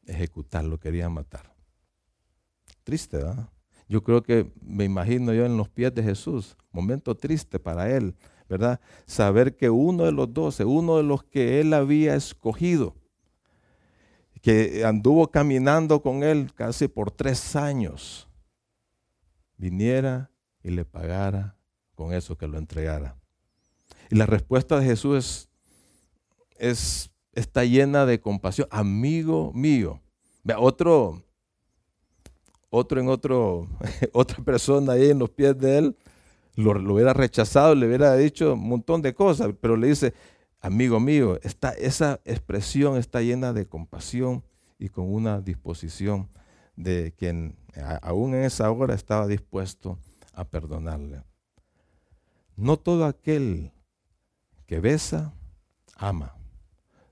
[0.06, 1.54] ejecutar, lo querían matar.
[2.84, 3.50] Triste, ¿verdad?
[3.88, 8.16] Yo creo que me imagino yo en los pies de Jesús, momento triste para él,
[8.50, 8.80] ¿verdad?
[9.06, 12.96] Saber que uno de los doce, uno de los que él había escogido,
[14.42, 18.28] que anduvo caminando con él casi por tres años,
[19.58, 20.30] viniera
[20.62, 21.58] y le pagara
[21.96, 23.18] con eso que lo entregara.
[24.10, 25.50] Y la respuesta de Jesús
[26.58, 28.68] es está llena de compasión.
[28.72, 30.02] Amigo mío.
[30.58, 31.24] Otro,
[32.70, 33.68] otro en otro,
[34.14, 35.98] otra persona ahí en los pies de él,
[36.56, 40.14] lo, hubiera rechazado, le hubiera dicho un montón de cosas, pero le dice,
[40.62, 44.44] amigo mío, está, esa expresión está llena de compasión
[44.78, 46.30] y con una disposición
[46.76, 47.56] de quien
[48.02, 49.98] aún en esa hora estaba dispuesto
[50.34, 51.24] a perdonarle.
[52.56, 53.72] No todo aquel
[54.68, 55.34] que besa,
[55.96, 56.36] ama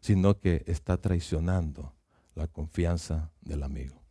[0.01, 1.93] sino que está traicionando
[2.35, 4.01] la confianza del amigo.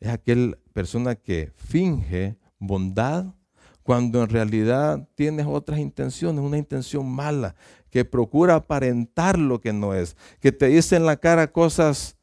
[0.00, 3.34] Es aquella persona que finge bondad
[3.82, 7.56] cuando en realidad tienes otras intenciones, una intención mala,
[7.90, 12.16] que procura aparentar lo que no es, que te dice en la cara cosas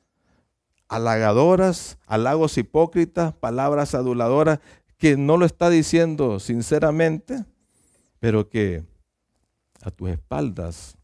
[0.87, 4.59] halagadoras, halagos hipócritas, palabras aduladoras,
[4.97, 7.45] que no lo está diciendo sinceramente,
[8.19, 8.83] pero que
[9.81, 10.97] a tus espaldas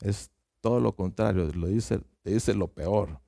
[0.00, 3.20] es todo lo contrario, lo dice, dice lo peor.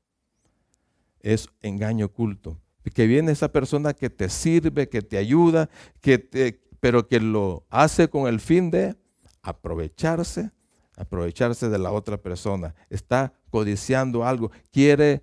[1.20, 2.58] Es engaño oculto.
[2.94, 7.64] Que viene esa persona que te sirve, que te ayuda, que te, pero que lo
[7.70, 8.96] hace con el fin de
[9.40, 10.50] aprovecharse,
[10.96, 12.74] aprovecharse de la otra persona.
[12.90, 15.22] Está codiciando algo, quiere,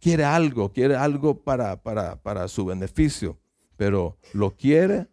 [0.00, 3.38] quiere algo, quiere algo para, para, para su beneficio,
[3.76, 5.06] pero lo quiere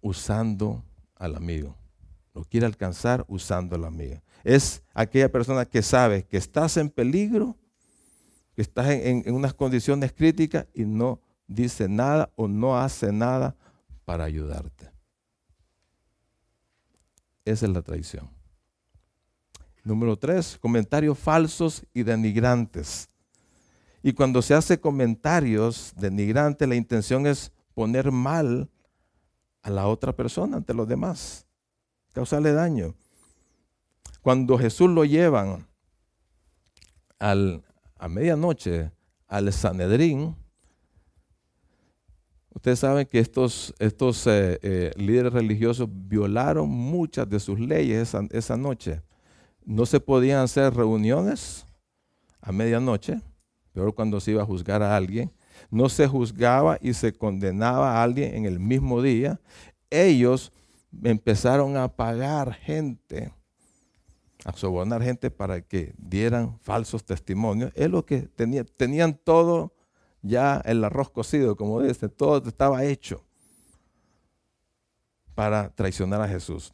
[0.00, 0.84] usando
[1.16, 1.79] al amigo
[2.34, 4.22] lo quiere alcanzar usando la mía.
[4.44, 7.56] Es aquella persona que sabe que estás en peligro,
[8.54, 13.56] que estás en, en unas condiciones críticas y no dice nada o no hace nada
[14.04, 14.90] para ayudarte.
[17.44, 18.30] Esa es la traición.
[19.82, 23.08] Número tres, comentarios falsos y denigrantes.
[24.02, 28.70] Y cuando se hace comentarios denigrantes, la intención es poner mal
[29.62, 31.46] a la otra persona ante los demás
[32.12, 32.94] causarle daño.
[34.22, 35.66] Cuando Jesús lo llevan
[37.18, 37.62] al,
[37.98, 38.90] a medianoche
[39.26, 40.36] al Sanedrín,
[42.54, 48.26] ustedes saben que estos, estos eh, eh, líderes religiosos violaron muchas de sus leyes esa,
[48.30, 49.02] esa noche.
[49.64, 51.64] No se podían hacer reuniones
[52.40, 53.20] a medianoche,
[53.72, 55.32] peor cuando se iba a juzgar a alguien.
[55.70, 59.40] No se juzgaba y se condenaba a alguien en el mismo día.
[59.90, 60.52] Ellos
[61.02, 63.32] empezaron a pagar gente,
[64.44, 67.72] a sobornar gente para que dieran falsos testimonios.
[67.74, 69.72] Es lo que tenía, tenían todo
[70.22, 73.24] ya el arroz cocido, como dice, todo estaba hecho
[75.34, 76.72] para traicionar a Jesús.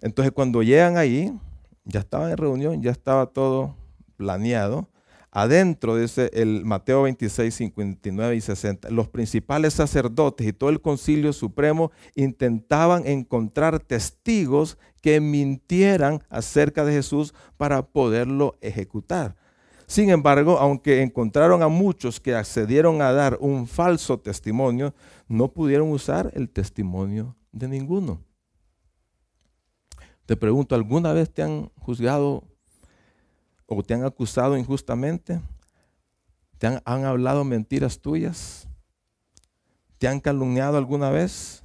[0.00, 1.38] Entonces cuando llegan ahí,
[1.84, 3.76] ya estaban en reunión, ya estaba todo
[4.16, 4.88] planeado.
[5.36, 11.32] Adentro, dice el Mateo 26, 59 y 60, los principales sacerdotes y todo el concilio
[11.32, 19.34] supremo intentaban encontrar testigos que mintieran acerca de Jesús para poderlo ejecutar.
[19.88, 24.94] Sin embargo, aunque encontraron a muchos que accedieron a dar un falso testimonio,
[25.26, 28.22] no pudieron usar el testimonio de ninguno.
[30.26, 32.44] Te pregunto, ¿alguna vez te han juzgado
[33.66, 35.40] o te han acusado injustamente?
[36.58, 38.68] ¿Te han, hablado mentiras tuyas?
[39.98, 41.62] ¿Te han calumniado alguna vez?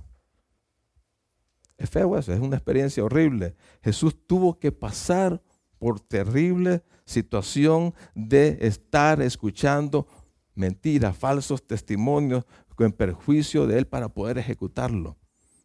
[1.77, 3.55] Es feo eso, es una experiencia horrible.
[3.81, 5.41] Jesús tuvo que pasar
[5.77, 10.07] por terrible situación de estar escuchando
[10.55, 12.45] mentiras, falsos testimonios
[12.85, 15.17] en perjuicio de él para poder ejecutarlo.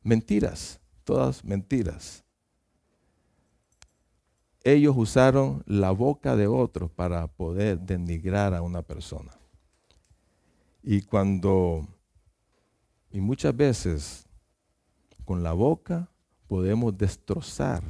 [0.03, 2.24] Mentiras, todas mentiras.
[4.65, 9.31] Ellos usaron la boca de otros para poder denigrar a una persona.
[10.83, 11.87] Y cuando,
[13.11, 14.27] y muchas veces,
[15.25, 16.09] con la boca
[16.47, 17.83] podemos destrozar,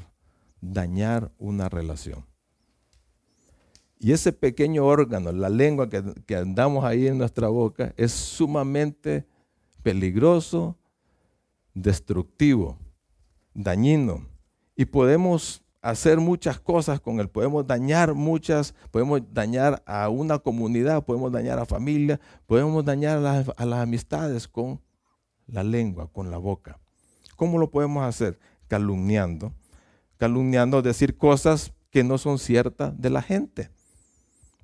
[0.61, 2.25] dañar una relación.
[3.99, 9.27] Y ese pequeño órgano, la lengua que, andamos ahí en nuestra boca, es sumamente
[9.83, 10.77] peligroso,
[11.73, 12.79] destructivo,
[13.55, 14.27] dañino.
[14.77, 21.05] Y podemos hacer muchas cosas con él, podemos dañar muchas, podemos dañar a una comunidad,
[21.05, 24.81] podemos dañar a familia, podemos dañar a las, a las amistades con
[25.47, 26.81] la lengua, con la boca.
[27.37, 28.39] ¿Cómo lo podemos hacer?
[28.67, 29.53] Calumniando.
[30.17, 33.69] Calumniando, decir cosas que no son ciertas de la gente.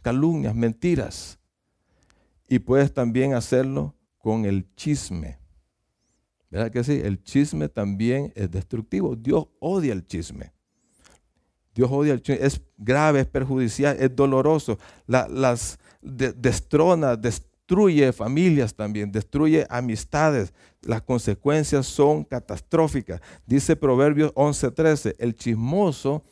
[0.00, 1.38] Calumnias, mentiras.
[2.48, 5.38] Y puedes también hacerlo con el chisme.
[6.48, 6.98] ¿Verdad que sí?
[7.04, 9.16] El chisme también es destructivo.
[9.16, 10.54] Dios odia el chisme.
[11.74, 12.44] Dios odia el chisme.
[12.44, 14.78] Es grave, es perjudicial, es doloroso.
[15.06, 20.52] las destrona, destruye familias también, destruye amistades.
[20.82, 23.20] Las consecuencias son catastróficas.
[23.46, 26.22] Dice Proverbios 11:13, el chismoso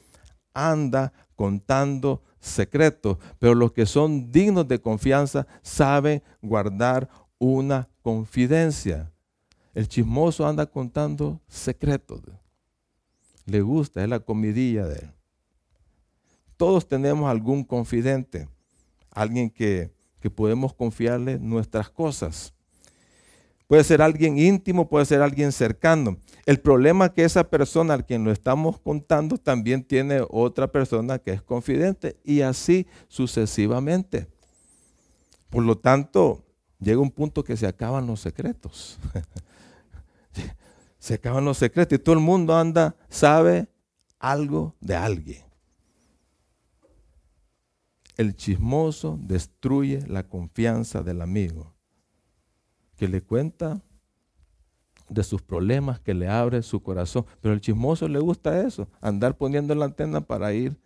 [0.54, 9.12] anda contando secretos, pero los que son dignos de confianza saben guardar una confidencia.
[9.74, 12.22] El chismoso anda contando secretos.
[13.44, 15.17] Le gusta, es la comidilla de él.
[16.58, 18.48] Todos tenemos algún confidente,
[19.10, 19.90] alguien que,
[20.20, 22.52] que podemos confiarle nuestras cosas.
[23.68, 26.16] Puede ser alguien íntimo, puede ser alguien cercano.
[26.46, 31.18] El problema es que esa persona al quien lo estamos contando también tiene otra persona
[31.18, 34.26] que es confidente y así sucesivamente.
[35.50, 36.44] Por lo tanto,
[36.80, 38.98] llega un punto que se acaban los secretos.
[40.98, 43.68] se acaban los secretos y todo el mundo anda, sabe
[44.18, 45.47] algo de alguien.
[48.18, 51.74] El chismoso destruye la confianza del amigo,
[52.96, 53.80] que le cuenta
[55.08, 57.24] de sus problemas, que le abre su corazón.
[57.40, 60.78] Pero el chismoso le gusta eso, andar poniendo la antena para ir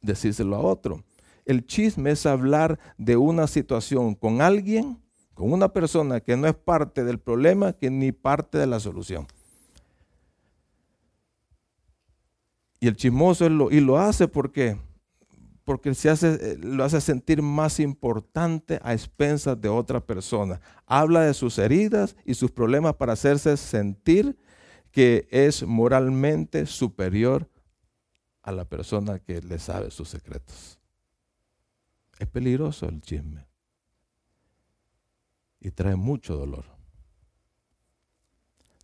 [0.00, 1.04] decírselo a otro.
[1.44, 4.98] El chisme es hablar de una situación con alguien
[5.36, 9.26] con una persona que no es parte del problema, que ni parte de la solución.
[12.80, 14.78] Y el chismoso y lo hace porque
[15.66, 20.60] porque se eh, lo hace sentir más importante a expensas de otra persona.
[20.86, 24.38] Habla de sus heridas y sus problemas para hacerse sentir
[24.92, 27.50] que es moralmente superior
[28.42, 30.78] a la persona que le sabe sus secretos.
[32.20, 33.44] Es peligroso el chisme
[35.60, 36.64] y trae mucho dolor.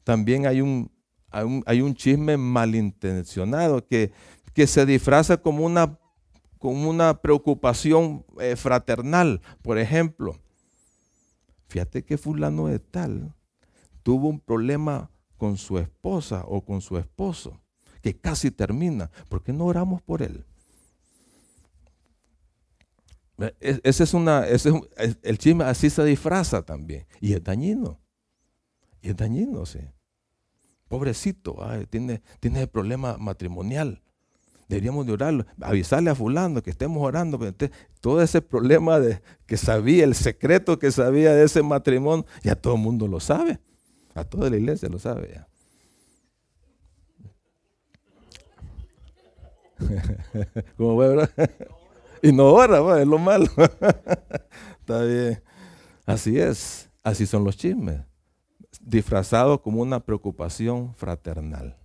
[0.03, 0.90] También hay un,
[1.31, 4.11] hay un, chisme malintencionado que,
[4.53, 5.97] que se disfraza como una,
[6.62, 9.40] como una preocupación eh, fraternal.
[9.62, 10.38] Por ejemplo,
[11.66, 13.35] fíjate que fulano de tal
[14.05, 17.61] tuvo un problema con su esposa o con su esposo,
[18.01, 19.11] que casi termina.
[19.28, 20.45] ¿Por qué no oramos por él?
[23.59, 27.07] Ese es una, ese es, el chisme así se disfraza también.
[27.20, 27.99] Y es dañino.
[29.01, 29.80] Y es dañino, sí.
[30.86, 31.59] Pobrecito,
[31.91, 34.01] tiene, tiene problema matrimonial.
[34.73, 37.39] Deberíamos de orarlo, avisarle a fulano que estemos orando.
[38.01, 42.77] todo ese problema de que sabía, el secreto que sabía de ese matrimonio, ya todo
[42.77, 43.59] el mundo lo sabe.
[44.14, 45.47] A toda la iglesia lo sabe ya.
[50.79, 51.29] ¿Cómo va,
[52.23, 53.45] y no ora, es lo malo.
[54.81, 55.43] Está bien.
[56.07, 58.01] Así es, así son los chismes.
[58.81, 61.82] disfrazado como una preocupación fraternal.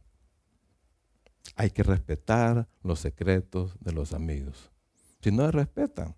[1.60, 4.72] Hay que respetar los secretos de los amigos.
[5.22, 6.16] Si no respetan,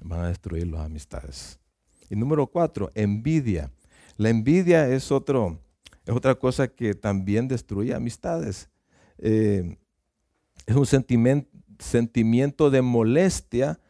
[0.00, 1.58] van a destruir las amistades.
[2.08, 3.72] Y número cuatro, envidia.
[4.16, 5.60] La envidia es, otro,
[6.04, 8.70] es otra cosa que también destruye amistades.
[9.18, 9.76] Eh,
[10.66, 13.80] es un sentimiento, de molestia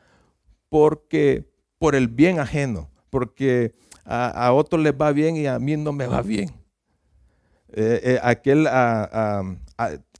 [0.70, 1.46] porque
[1.78, 3.74] por el bien ajeno, porque
[4.06, 6.50] a, a otros les va bien y a mí no me va bien.
[7.78, 8.66] Eh, eh, aquel,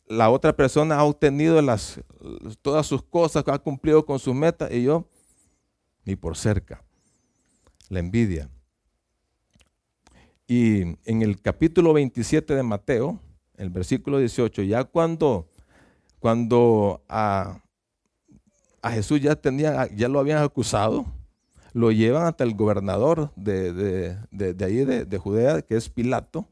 [0.07, 1.61] la otra persona ha obtenido
[2.63, 5.07] todas sus cosas, ha cumplido con sus metas y yo
[6.05, 6.83] ni por cerca.
[7.89, 8.49] La envidia.
[10.47, 13.21] Y en el capítulo 27 de Mateo,
[13.57, 15.49] el versículo 18, ya cuando,
[16.21, 17.61] cuando a,
[18.83, 21.07] a Jesús ya, tenía, ya lo habían acusado,
[21.73, 23.73] lo llevan hasta el gobernador de,
[24.31, 26.49] de, ahí de, Judea, que es Pilato.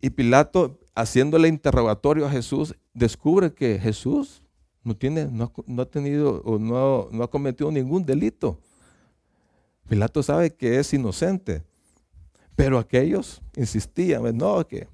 [0.00, 4.42] Y Pilato, haciéndole interrogatorio a Jesús, descubre que Jesús
[4.82, 8.58] no, tiene, no, ha tenido o no, no ha cometido ningún delito.
[9.88, 11.62] Pilato sabe que es inocente,
[12.56, 14.88] pero aquellos insistían, no, que,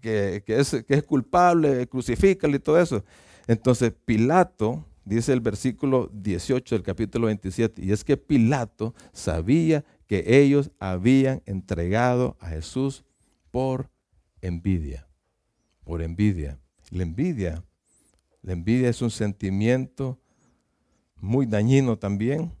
[0.00, 3.04] que, es, que es culpable, crucifícalo y todo eso.
[3.46, 10.24] Entonces Pilato, dice el versículo 18 del capítulo 27, y es que Pilato sabía que
[10.26, 13.04] ellos habían entregado a Jesús
[13.50, 13.90] por
[14.46, 15.06] envidia,
[15.84, 16.58] por envidia.
[16.90, 17.64] La envidia,
[18.42, 20.18] la envidia es un sentimiento
[21.20, 22.52] muy dañino también,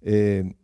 [0.00, 0.54] eh,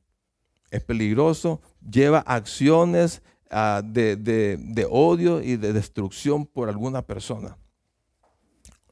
[0.71, 7.57] es peligroso, lleva acciones ah, de, odio y de destrucción por alguna persona.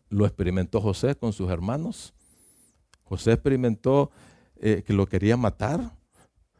[0.08, 2.14] Lo experimentó José con sus hermanos.
[3.04, 4.10] José experimentó
[4.56, 5.92] eh, que lo quería matar.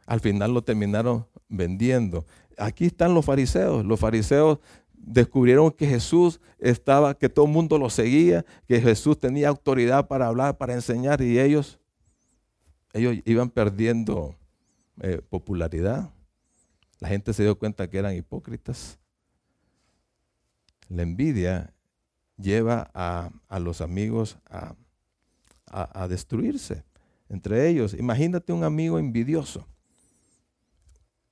[0.05, 2.25] Al final lo terminaron vendiendo.
[2.57, 3.85] Aquí están los fariseos.
[3.85, 4.59] Los fariseos
[4.99, 10.27] descubrieron que Jesús estaba, que todo el mundo lo seguía, que Jesús tenía autoridad para
[10.27, 11.79] hablar, para enseñar y ellos,
[12.93, 14.35] ellos iban perdiendo
[15.01, 16.11] eh, popularidad.
[16.99, 18.99] La gente se dio cuenta que eran hipócritas.
[20.89, 21.73] La envidia
[22.37, 24.75] lleva a, los amigos a,
[25.67, 26.83] a, destruirse
[27.29, 27.93] entre ellos.
[27.93, 29.65] Imagínate un amigo envidioso.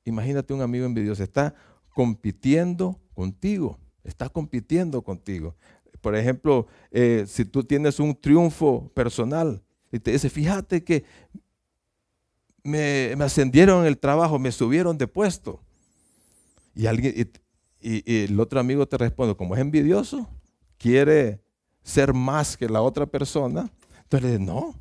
[0.06, 1.24] Imagínate un amigo envidioso.
[1.24, 1.56] Está
[1.98, 3.80] compitiendo contigo.
[4.04, 5.56] Está compitiendo contigo.
[6.00, 11.06] Por ejemplo, eh, si tú tienes un triunfo personal y te dice, fíjate que
[12.62, 15.60] me, ascendieron en el trabajo, me subieron de puesto.
[16.76, 17.32] Y, alguien,
[17.82, 20.30] y el otro amigo te responde, como es envidioso,
[20.78, 21.42] quiere
[21.82, 23.72] ser más que la otra persona,
[24.04, 24.76] entonces no,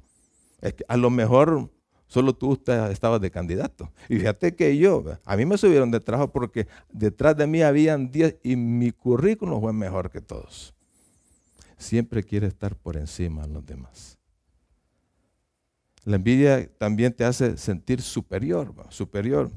[0.86, 1.70] a lo mejor
[2.06, 3.90] solo tú estabas de candidato.
[4.08, 8.10] Y fíjate que yo, a mí me subieron de trabajo porque detrás de mí habían
[8.10, 10.74] 10 y mi currículum fue mejor que todos.
[11.78, 14.16] Siempre quiere estar por encima de los demás.
[16.04, 19.50] La envidia también te hace sentir superior, superior.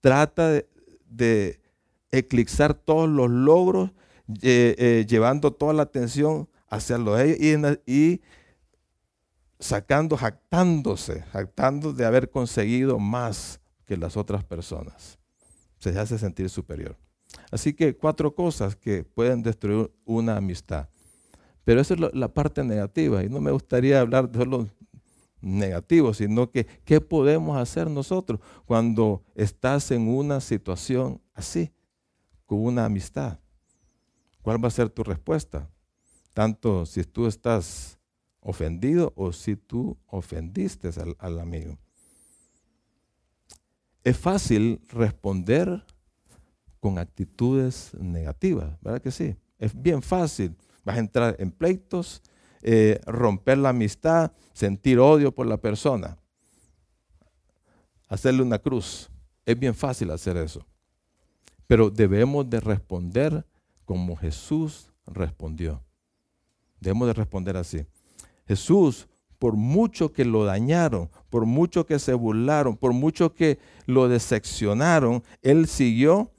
[0.00, 0.62] Trata
[1.08, 1.60] de,
[2.10, 3.90] eclipsar todos los logros
[4.42, 8.20] eh, eh, llevando toda la atención hacia lo de ellos y,
[9.58, 15.18] sacando, jactándose, jactando de haber conseguido más que las otras personas.
[15.78, 16.96] Se hace sentir superior.
[17.50, 20.88] Así que cuatro cosas que pueden destruir una amistad.
[21.64, 24.68] Pero esa es la parte negativa y no me gustaría hablar de lo
[25.40, 31.72] negativo, sino que qué podemos hacer nosotros cuando estás en una situación así,
[32.46, 33.38] con una amistad.
[34.42, 35.68] ¿Cuál va a ser tu respuesta?
[36.32, 37.95] Tanto si tú estás
[38.46, 41.76] ofendido o si tú ofendiste al, amigo.
[44.04, 45.84] Es fácil responder
[46.78, 49.34] con actitudes negativas, ¿verdad que sí?
[49.58, 50.54] Es bien fácil.
[50.84, 52.22] Vas a entrar en pleitos,
[52.62, 56.16] eh, romper la amistad, sentir odio por la persona,
[58.08, 59.10] hacerle una cruz.
[59.44, 60.64] Es bien fácil hacer eso.
[61.66, 63.44] Pero debemos de responder
[63.84, 65.82] como Jesús respondió.
[66.78, 67.84] Debemos de responder así.
[68.46, 74.08] Jesús, por mucho que lo dañaron, por mucho que se burlaron, por mucho que lo
[74.08, 76.30] decepcionaron, Él siguió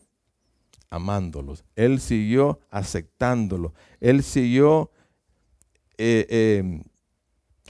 [0.90, 4.92] amándolos, Él siguió aceptándolos, Él siguió
[5.98, 6.84] eh, eh,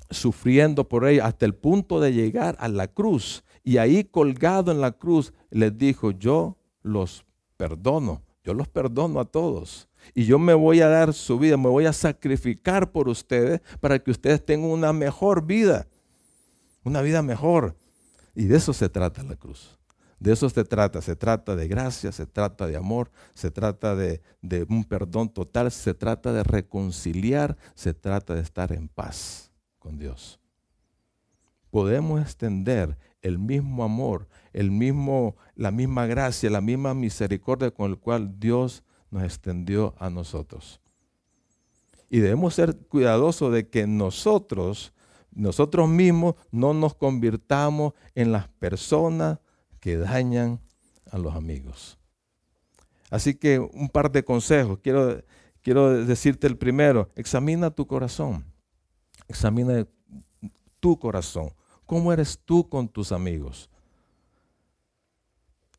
[0.09, 3.43] sufriendo por ellos hasta el punto de llegar a la cruz.
[3.63, 7.25] Y ahí colgado en la cruz les dijo, yo los
[7.57, 8.21] perdono.
[8.43, 9.89] Yo los perdono a todos.
[10.13, 13.99] Y yo me voy a dar su vida, me voy a sacrificar por ustedes para
[13.99, 15.87] que ustedes tengan una mejor vida.
[16.83, 17.75] Una vida mejor.
[18.35, 19.77] Y de eso se trata la cruz.
[20.19, 21.01] De eso se trata.
[21.01, 25.71] Se trata de gracia, se trata de amor, se trata de, de, un perdón total,
[25.71, 30.39] se trata de reconciliar, se trata de estar en paz con Dios.
[31.69, 37.97] Podemos extender el mismo amor, el mismo, la misma gracia, la misma misericordia con el
[37.97, 40.79] cual Dios nos extendió a nosotros.
[42.09, 44.93] Y debemos ser cuidadosos de que nosotros,
[45.31, 49.39] nosotros mismos, no nos convirtamos en las personas
[49.79, 50.59] que dañan
[51.11, 51.97] a los amigos.
[53.09, 54.79] Así que un par de consejos.
[54.81, 55.23] Quiero,
[55.61, 58.45] quiero decirte el primero, examina tu corazón.
[59.27, 59.85] Examina
[60.79, 61.53] tu corazón.
[61.85, 63.69] ¿Cómo eres tú con tus amigos?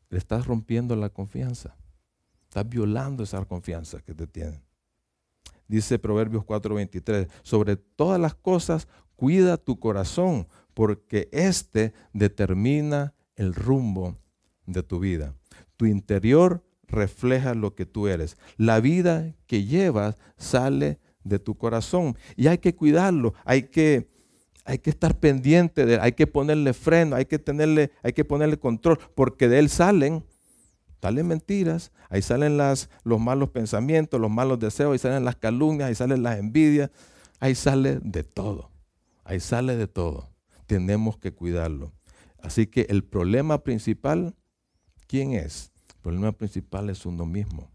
[0.09, 1.75] Le estás rompiendo la confianza.
[2.49, 4.59] Estás violando esa confianza que te tienen.
[5.67, 14.17] Dice Proverbios 4:23, sobre todas las cosas cuida tu corazón, porque éste determina el rumbo
[14.65, 15.35] de tu vida.
[15.77, 18.35] Tu interior refleja lo que tú eres.
[18.57, 24.09] La vida que llevas sale de tu corazón y hay que cuidarlo, hay que
[24.65, 28.25] hay que estar pendiente de él, hay que ponerle freno, hay que tenerle, hay que
[28.25, 30.23] ponerle control, porque de él salen,
[31.01, 35.89] salen mentiras, ahí salen las, los malos pensamientos, los malos deseos, ahí salen las calumnias,
[35.89, 36.91] ahí salen las envidias,
[37.39, 38.69] ahí sale de todo,
[39.23, 40.29] ahí sale de todo.
[40.67, 41.93] Tenemos que cuidarlo.
[42.41, 44.35] Así que el problema principal,
[45.07, 45.71] ¿quién es?
[45.95, 47.69] El problema principal es uno mismo.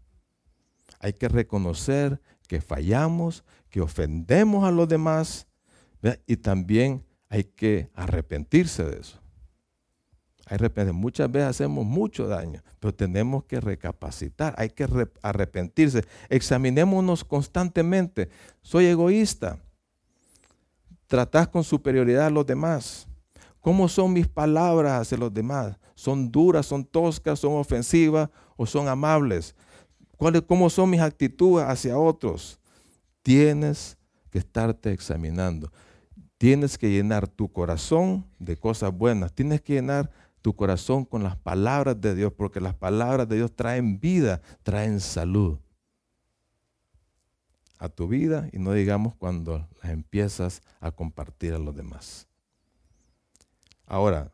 [0.99, 5.47] Hay que reconocer que fallamos, que ofendemos a los demás
[6.27, 9.19] y también hay que arrepentirse de eso.
[10.47, 10.59] Hay
[10.93, 14.87] Muchas veces hacemos mucho daño, pero tenemos que recapacitar, hay que
[15.23, 16.05] arrepentirse.
[16.29, 18.29] Examinémonos constantemente.
[18.61, 19.57] Soy egoísta.
[21.07, 23.07] Tratás con superioridad a los demás.
[23.59, 25.77] ¿Cómo son mis palabras hacia los demás?
[25.95, 29.55] ¿Son duras, son toscas, son ofensivas o son amables?
[30.47, 32.59] ¿Cómo son mis actitudes hacia otros?
[33.23, 33.97] Tienes
[34.29, 35.71] que estarte examinando.
[36.37, 39.33] Tienes que llenar tu corazón de cosas buenas.
[39.33, 40.11] Tienes que llenar
[40.45, 44.99] tu corazón con las palabras de Dios, porque las palabras de Dios traen vida, traen
[44.99, 45.57] salud
[47.79, 52.27] a tu vida y no digamos cuando las empiezas a compartir a los demás.
[53.87, 54.31] Ahora,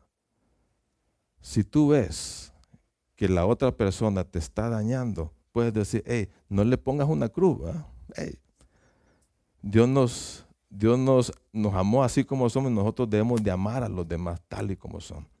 [1.40, 2.52] si tú ves
[3.16, 7.58] que la otra persona te está dañando, puedes decir, hey, no le pongas una cruz.
[9.62, 14.06] Dios nos Dios nos, nos amó así como somos, nosotros debemos de amar a los
[14.06, 15.31] demás tal y como son.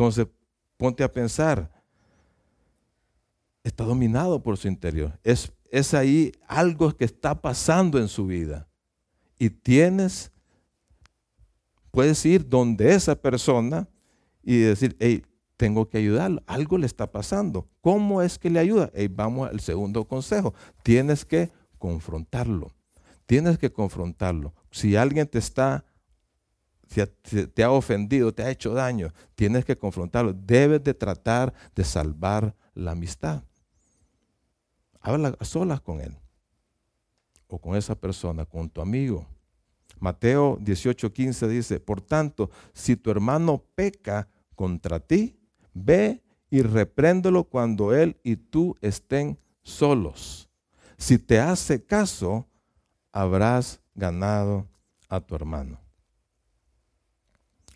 [0.00, 0.28] Entonces,
[0.78, 1.70] ponte a pensar,
[3.62, 5.20] está dominado por su interior.
[5.22, 8.66] Es, es ahí algo que está pasando en su vida.
[9.38, 10.32] Y tienes,
[11.90, 13.88] puedes ir donde esa persona
[14.42, 15.22] y decir, hey,
[15.58, 17.68] tengo que ayudarlo, algo le está pasando.
[17.82, 18.90] ¿Cómo es que le ayuda?
[18.94, 22.72] Hey, vamos al segundo consejo, tienes que confrontarlo.
[23.26, 24.54] Tienes que confrontarlo.
[24.70, 25.84] Si alguien te está,
[27.54, 30.32] te ha ofendido, te ha hecho daño, tienes que confrontarlo.
[30.32, 33.42] Debes de tratar de salvar la amistad.
[35.00, 36.16] Habla a solas con él
[37.46, 39.26] o con esa persona, con tu amigo.
[39.98, 45.38] Mateo 18:15 dice, por tanto, si tu hermano peca contra ti,
[45.72, 50.48] ve y repréndelo cuando él y tú estén solos.
[50.96, 52.46] Si te hace caso,
[53.12, 54.66] habrás ganado
[55.08, 55.80] a tu hermano.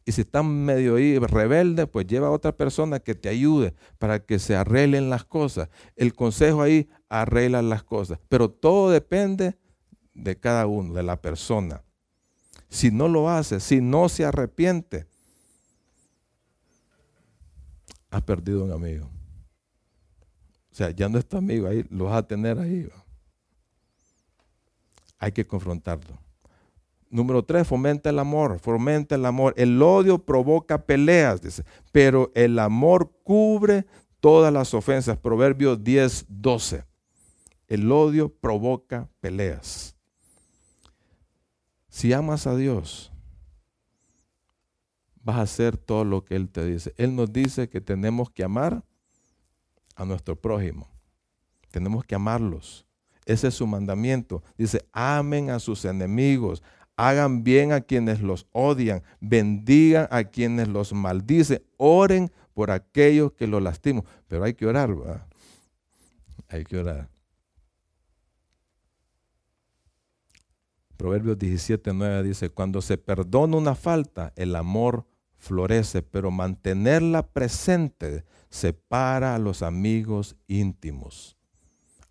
[0.04, 4.20] Y si están medio ahí rebelde, pues lleva a otra persona que te ayude para
[4.20, 5.70] que se arreglen las cosas.
[5.96, 8.18] El consejo ahí arregla las cosas.
[8.28, 9.56] Pero todo depende
[10.12, 11.82] de cada uno, de la persona.
[12.68, 15.06] Si no lo hace, si no se arrepiente,
[18.10, 19.06] has perdido un amigo.
[20.70, 22.88] O sea, ya no es tu amigo ahí, lo vas a tener ahí
[25.24, 26.18] hay que confrontarlo.
[27.14, 29.54] Número tres, fomenta el amor, fomenta el amor.
[29.56, 33.86] El odio provoca peleas, dice, pero el amor cubre
[34.18, 35.16] todas las ofensas.
[35.16, 36.84] Proverbios 10, 12.
[37.68, 39.94] El odio provoca peleas.
[41.88, 43.12] Si amas a Dios,
[45.22, 46.94] vas a hacer todo lo que Él te dice.
[46.96, 48.82] Él nos dice que tenemos que amar
[49.94, 50.88] a nuestro prójimo.
[51.70, 52.84] Tenemos que amarlos.
[53.24, 54.42] Ese es su mandamiento.
[54.58, 56.60] Dice, amen a sus enemigos,
[56.96, 63.46] hagan bien a quienes los odian, bendigan a quienes los maldicen, oren por aquellos que
[63.46, 64.04] los lastiman.
[64.28, 65.26] Pero hay que orar, ¿verdad?
[66.48, 67.08] Hay que orar.
[70.96, 78.24] Proverbios 17, 9 dice, cuando se perdona una falta, el amor florece, pero mantenerla presente
[78.48, 81.36] separa a los amigos íntimos.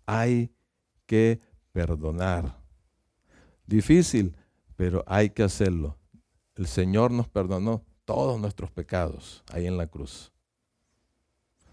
[0.06, 0.52] Hay
[1.06, 1.40] que
[1.72, 2.58] perdonar.
[3.66, 4.36] Difícil,
[4.76, 5.96] pero hay que hacerlo.
[6.56, 10.32] El Señor nos perdonó todos nuestros pecados ahí en la cruz.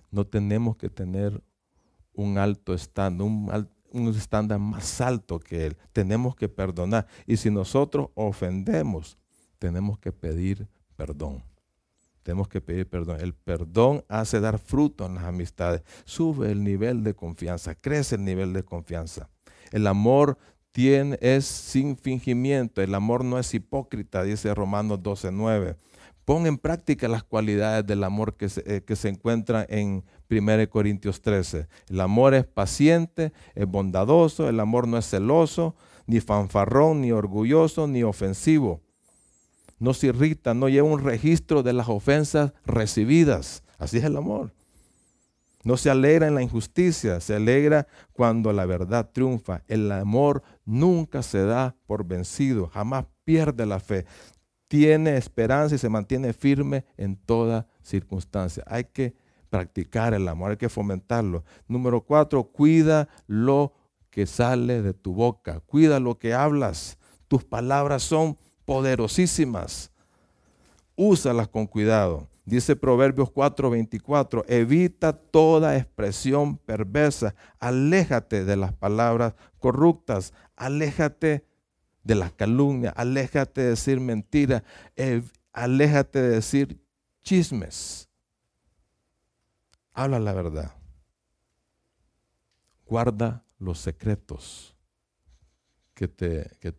[0.09, 1.41] No tenemos que tener
[2.13, 3.27] un alto estándar,
[3.91, 5.77] un, estándar más alto que Él.
[5.93, 7.07] Tenemos que perdonar.
[7.25, 9.17] Y si nosotros ofendemos,
[9.59, 11.43] tenemos que pedir perdón.
[12.23, 13.19] Tenemos que pedir perdón.
[13.21, 15.81] El perdón hace dar fruto en las amistades.
[16.05, 19.29] Sube el nivel de confianza, crece el nivel de confianza.
[19.71, 20.37] El amor
[20.71, 22.81] tiene, es sin fingimiento.
[22.81, 25.75] El amor no es hipócrita, dice Romanos 12:9.
[26.25, 30.69] Pon en práctica las cualidades del amor que se, eh, que se encuentra en 1
[30.69, 31.67] Corintios 13.
[31.89, 37.87] El amor es paciente, es bondadoso, el amor no es celoso, ni fanfarrón, ni orgulloso,
[37.87, 38.81] ni ofensivo.
[39.79, 43.63] No se irrita, no lleva un registro de las ofensas recibidas.
[43.79, 44.53] Así es el amor.
[45.63, 49.63] No se alegra en la injusticia, se alegra cuando la verdad triunfa.
[49.67, 54.05] El amor nunca se da por vencido, jamás pierde la fe.
[54.67, 58.63] Tiene esperanza y se mantiene firme en toda circunstancia.
[58.65, 59.13] Hay que
[59.49, 61.43] practicar el amor, hay que fomentarlo.
[61.67, 63.73] Número cuatro, cuida lo
[64.09, 66.97] que sale de tu boca, cuida lo que hablas.
[67.27, 69.91] Tus palabras son poderosísimas.
[70.95, 72.30] Úsalas con cuidado.
[72.51, 81.45] Dice Proverbios 4:24, evita toda expresión perversa, aléjate de las palabras corruptas, aléjate
[82.03, 84.63] de las calumnias, aléjate de decir mentiras,
[85.53, 86.81] aléjate de decir
[87.23, 88.09] chismes.
[89.93, 90.75] Habla la verdad.
[92.85, 94.75] Guarda los secretos
[95.93, 96.73] que te, que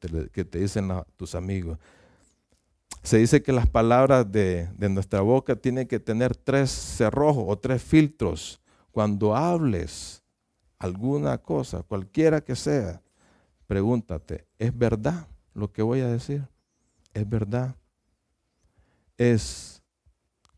[0.44, 1.78] te, dicen tus amigos.
[3.02, 7.58] Se dice que las palabras de, de nuestra boca tienen que tener tres cerrojos o
[7.58, 8.60] tres filtros.
[8.92, 10.22] Cuando hables
[10.78, 13.02] alguna cosa, cualquiera que sea,
[13.66, 16.46] pregúntate, ¿es verdad lo que voy a decir?
[17.14, 17.76] ¿Es verdad?
[19.16, 19.82] ¿Es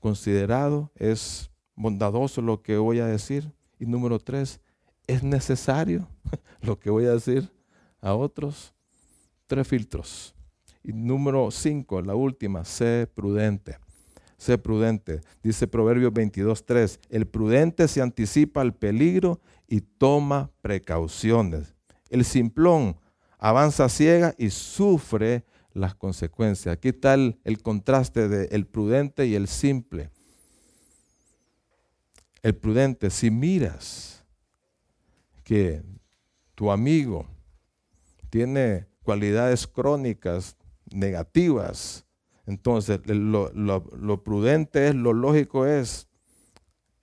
[0.00, 0.90] considerado?
[0.96, 3.52] ¿Es bondadoso lo que voy a decir?
[3.78, 4.60] Y número tres,
[5.06, 6.08] ¿es necesario
[6.60, 7.50] lo que voy a decir
[8.00, 8.74] a otros?
[9.46, 10.33] Tres filtros.
[10.84, 13.78] Y número cinco, la última, sé prudente.
[14.36, 15.22] Sé prudente.
[15.42, 21.74] Dice Proverbios 22.3, el prudente se anticipa al peligro y toma precauciones.
[22.10, 22.96] El simplón
[23.38, 26.74] avanza ciega y sufre las consecuencias.
[26.74, 30.10] Aquí está el, contraste de el prudente y el simple.
[32.42, 34.24] El prudente, si miras
[35.42, 35.82] que
[36.54, 37.26] tu amigo
[38.28, 40.56] tiene cualidades crónicas
[40.90, 42.04] negativas.
[42.46, 46.08] Entonces, lo, prudente es, lo lógico es,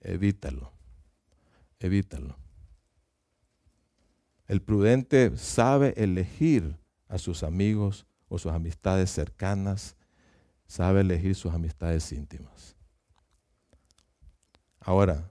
[0.00, 0.72] evítalo,
[1.80, 2.36] evítalo.
[4.46, 6.78] El prudente sabe elegir
[7.08, 9.96] a sus amigos o sus amistades cercanas,
[10.66, 12.76] sabe elegir sus amistades íntimas.
[14.80, 15.30] Ahora,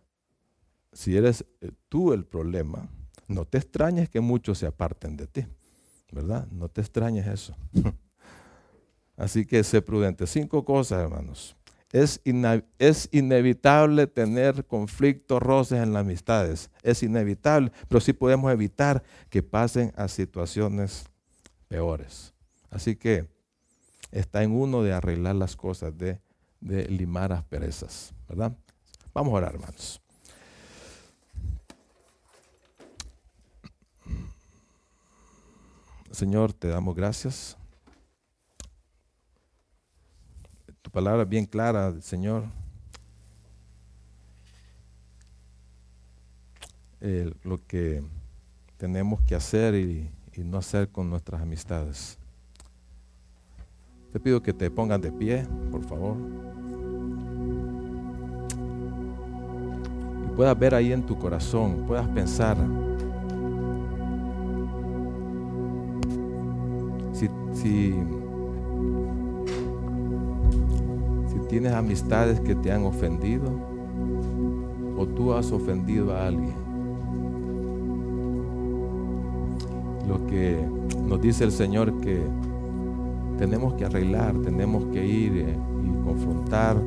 [0.94, 2.90] si eres eh, tú el problema,
[3.28, 5.46] no te extrañes que muchos se aparten de ti,
[6.12, 6.48] ¿verdad?
[6.52, 7.56] No te extrañes eso.
[9.22, 10.26] Así que sé prudente.
[10.26, 11.56] Cinco cosas, hermanos.
[11.92, 12.20] Es,
[12.80, 16.72] es, inevitable tener conflictos, roces en las amistades.
[16.82, 21.06] Es inevitable, pero sí podemos evitar que pasen a situaciones
[21.68, 22.34] peores.
[22.72, 23.28] Así que
[24.12, 26.20] está en uno de arreglar las cosas, de,
[26.60, 28.58] de limar asperezas, ¿verdad?
[29.14, 30.02] Vamos a orar, hermanos.
[36.10, 37.56] Señor, te damos gracias
[40.92, 42.44] palabra bien clara Señor.
[47.44, 48.04] lo que
[48.78, 50.10] tenemos que hacer y,
[50.44, 52.18] no hacer con nuestras amistades.
[54.12, 56.18] Te pido que te pongan de pie, por favor.
[60.26, 62.58] Y puedas ver ahí en tu corazón, puedas pensar.
[67.14, 67.94] Si, si
[71.52, 73.52] ¿Tienes amistades que te han ofendido?
[74.98, 76.54] ¿O tú has ofendido a alguien?
[80.08, 80.66] Lo que
[81.06, 82.22] nos dice el Señor que
[83.38, 86.78] tenemos que arreglar, tenemos que ir eh, y confrontar,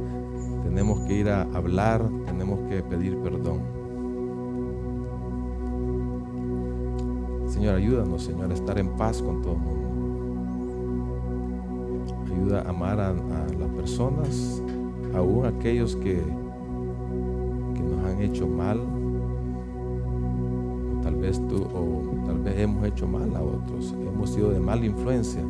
[0.63, 3.61] tenemos que ir a hablar, tenemos que pedir perdón.
[7.49, 9.84] Señor, ayúdanos, Señor, a estar en paz con todo el mundo
[12.45, 14.63] ayuda a amar a, las personas,
[15.15, 16.23] aún aquellos que,
[17.75, 18.81] que nos han hecho mal,
[20.91, 24.61] o tal vez tú, o tal vez hemos hecho mal a otros, hemos sido de
[24.61, 25.43] mala influencia.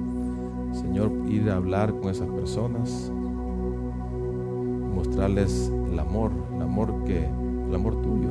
[0.72, 3.10] Señor, ir a hablar con esas personas,
[4.94, 8.30] mostrarles el amor, el amor que, el amor tuyo,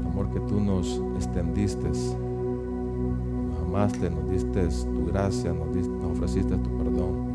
[0.00, 2.16] el amor que tú nos extendiste, nos
[3.64, 7.25] amaste, nos diste tu gracia, nos, nos ofreciste tu perdón.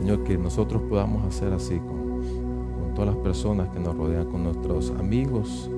[0.00, 4.90] Señor, que nosotros podamos hacer así con, todas las personas que nos rodean, con nuestros
[4.98, 5.68] amigos,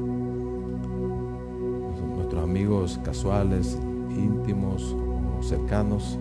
[2.17, 3.77] nuestros amigos casuales,
[4.11, 4.95] íntimos
[5.39, 6.17] o cercanos,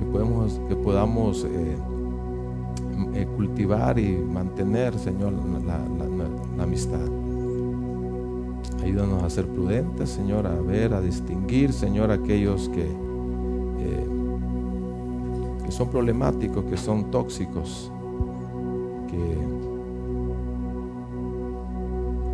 [0.00, 1.76] que, podemos, que podamos eh,
[3.14, 5.32] eh, cultivar y mantener, Señor,
[5.64, 5.80] la,
[6.60, 7.06] amistad.
[8.82, 13.07] Ayúdanos a ser prudentes, Señor, a ver, a distinguir, Señor, aquellos que, que
[15.78, 17.92] son problemáticos, que son tóxicos,
[19.06, 19.38] que,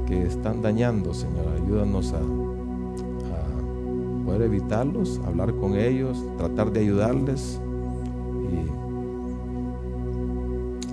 [0.07, 1.49] que están dañando, Señor.
[1.63, 2.21] Ayúdanos a,
[4.25, 7.61] poder evitarlos, hablar con ellos, tratar de ayudarles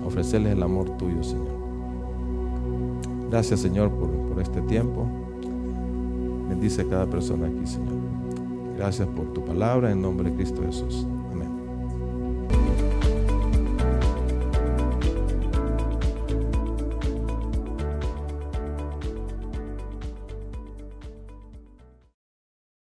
[0.04, 1.56] ofrecerles el amor tuyo, Señor.
[3.30, 5.06] Gracias, Señor, por, por este tiempo.
[6.50, 7.94] Bendice a cada persona aquí, Señor.
[8.76, 11.06] Gracias por tu palabra en nombre de Cristo Jesús.